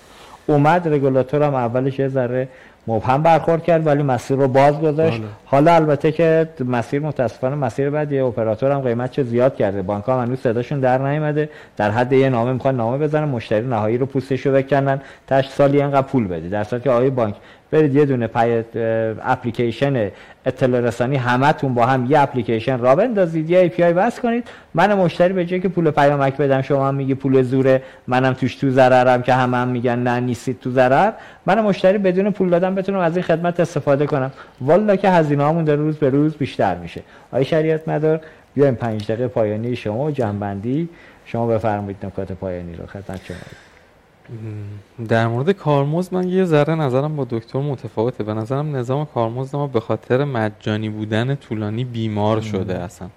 [0.46, 2.48] اومد رگولاتور هم اولش یه ذره
[2.86, 5.18] مبهم برخورد کرد ولی مسیر رو باز گذاشت.
[5.18, 5.26] بله.
[5.44, 9.82] حالا البته که مسیر متاسفانه مسیر بعد یه اپراتور هم قیمت چه زیاد کرده.
[9.82, 11.50] بانک ها هنوز صداشون در نیومده.
[11.76, 15.00] در حد یه نامه می‌خوان نامه بزنن مشتری نهایی رو پوستش رو بکنن.
[15.26, 16.48] تاش سالی اینقدر پول بده.
[16.48, 17.34] در صورتی که آقای بانک
[17.72, 18.64] برید یه دونه پای
[19.22, 20.10] اپلیکیشن
[20.46, 24.48] اطلاع رسانی همتون با هم یه اپلیکیشن را بندازید یه API بس کنید.
[24.74, 28.54] من مشتری به جایی که پول پیامک بدم شما هم میگی پول زوره منم توش
[28.54, 31.12] تو ضررم که همه هم میگن نه نیستید تو ضرر.
[31.46, 34.32] من مشتری بدون پول دادن بتونم از این خدمت استفاده کنم.
[34.60, 37.02] والا که هزینه هامون داره روز به روز بیشتر میشه.
[37.32, 38.20] آقای شریعت مدار
[38.54, 40.88] بیایم پنج دقیقه پایانی شما جنبندی.
[41.24, 42.86] شما بفرمایید نکات پایانی رو.
[42.86, 43.36] خدمت شما.
[45.08, 48.24] در مورد کارمزد من یه ذره نظرم با دکتر متفاوته.
[48.24, 53.08] به نظرم نظام کارمزد ما به خاطر مجانی بودن طولانی بیمار شده اصلا.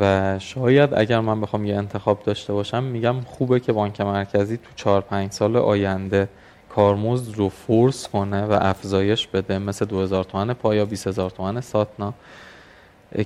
[0.00, 4.70] و شاید اگر من بخوام یه انتخاب داشته باشم میگم خوبه که بانک مرکزی تو
[4.76, 6.28] چهار پنج سال آینده
[6.74, 9.58] کارمزد رو فورس کنه و افزایش بده.
[9.58, 12.14] مثل 2000 تومن پایا 20000 تومن ساتنا.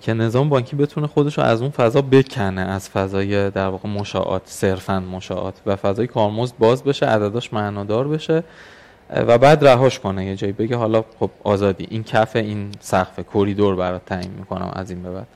[0.02, 4.42] که نظام بانکی بتونه خودش رو از اون فضا بکنه از فضای در واقع مشاعات
[4.44, 8.44] صرفا مشاعات و فضای کارمزد باز بشه عدداش معنادار بشه
[9.10, 10.26] و بعد رهاش کنه.
[10.26, 14.90] یه جایی بگه حالا خب آزادی این کف این سقف کریدور برات تعیین می‌کنم از
[14.90, 15.26] این به بعد.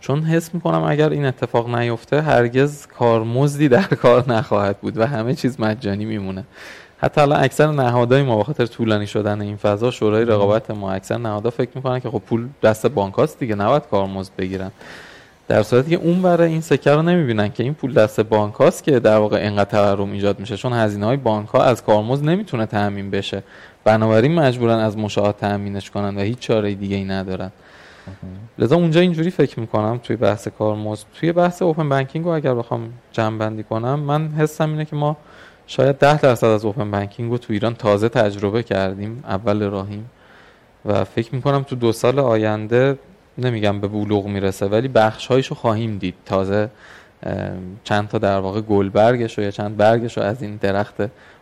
[0.00, 5.34] چون حس می‌کنم اگر این اتفاق نیفته هرگز کارمزدی در کار نخواهد بود و همه
[5.34, 6.44] چیز مجانی میمونه.
[6.98, 11.50] حتی الان اکثر نهادهای ما بخاطر طولانی شدن این فضا شورای رقابت ما اکثر نهادها
[11.50, 14.70] فکر می‌کنن که خب پول دست بانکاست دیگه نباید کارمزد بگیرن.
[15.48, 19.00] در صورتی که اون برای این سکه رو نمی‌بینن که این پول دست بانک که
[19.00, 23.10] در واقع اینقدر تورم ایجاد میشه چون هزینه های بانک ها از کارمزد نمی‌تونه تامین
[23.10, 23.42] بشه.
[23.84, 27.50] بنابراین مجبورن از مشاهات تامینش کنن و هیچ چاره دیگه ای ندارن
[28.58, 32.92] لذا اونجا اینجوری فکر می‌کنم توی بحث کارمزد توی بحث اوپن بانکینگ رو اگر بخوام
[33.12, 35.16] جمع بندی کنم من حسم اینه که ما
[35.66, 40.10] شاید ده درصد از اوپن بانکینگ رو تو ایران تازه تجربه کردیم اول راهیم.
[40.84, 42.98] و فکر می‌کنم تو دو سال آینده
[43.38, 46.14] نمیگم به بلوغ می‌رسه ولی بخش هایشو خواهیم دید.
[46.26, 46.68] تازه
[47.84, 50.94] چند تا در واقع گل برگش و یا چند برگش رو از این درخت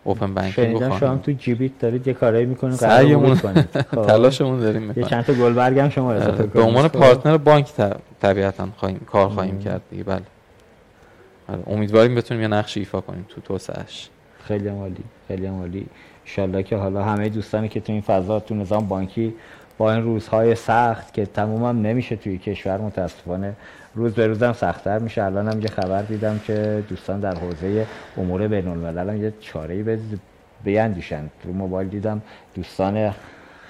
[0.04, 3.34] اوپن بانکینگ شنیدم شما تو جیبیت دارید یه کارایی می‌کنید سعیمون
[3.94, 4.06] خب.
[4.06, 5.04] تلاشمون داریم می‌کنیم.
[5.04, 6.98] یه چند تا گل برگ هم شما اضافه به عنوان خب.
[6.98, 7.68] پارتنر بانک
[8.22, 10.22] طبیعتا خواهیم کار خواهیم کرد دیگه بله.
[11.48, 14.08] آره، امیدواریم بتونیم یه نقش ایفا کنیم تو توسعهش.
[14.46, 15.86] خیلی عالی خیلی عالی.
[16.38, 19.34] ان که حالا همه دوستانی که تو این فضا تو نظام بانکی
[19.78, 23.52] با این روزهای سخت که تمومم نمیشه توی کشور متاسفانه
[23.94, 25.22] روز به روزم سختتر میشه.
[25.22, 27.86] الان هم یه خبر دیدم که دوستان در حوزه
[28.16, 29.98] امور بین الملل هم یه چاره‌ای به
[30.64, 32.22] بیاندیشن تو موبایل دیدم
[32.54, 33.14] دوستان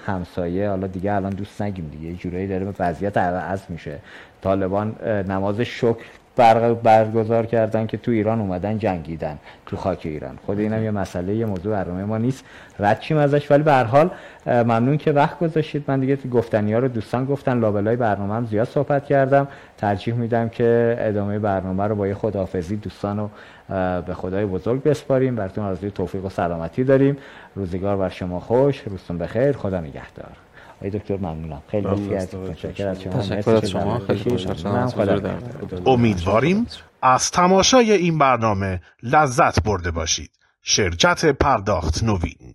[0.05, 3.99] همسایه حالا دیگه الان دوست نگیم دیگه جورایی داره وضعیت عوض میشه.
[4.41, 4.95] طالبان
[5.27, 6.05] نماز شکر
[6.83, 10.39] برگزار کردن که تو ایران اومدن جنگیدن تو خاک ایران.
[10.45, 12.45] خود اینم یه مسئله یه موضوع برنامه ما نیست.
[12.79, 14.09] رد چیم ازش ولی به هر حال
[14.45, 15.83] ممنون که وقت گذاشتید.
[15.87, 19.47] من دیگه گفتنی ها رو دوستان گفتن لابلای برنامه هم زیاد صحبت کردم.
[19.77, 23.29] ترجیح میدم که ادامه برنامه رو با یه خداحافظی دوستان رو
[24.01, 25.35] به خدای بزرگ بسپاریم.
[25.35, 27.17] براتون آرزوی توفیق و سلامتی داریم.
[27.55, 28.81] روزگار بر شما خوش.
[28.81, 29.51] روزتون بخیر.
[29.51, 30.44] خدا نگهدار.
[30.77, 34.37] آقای دکتر ممنونم خیلی تشکر از شما تشکر از شما خیلی
[35.85, 36.67] امیدواریم
[37.01, 42.54] از تماشای این برنامه لذت برده باشید شرکت پرداخت نوین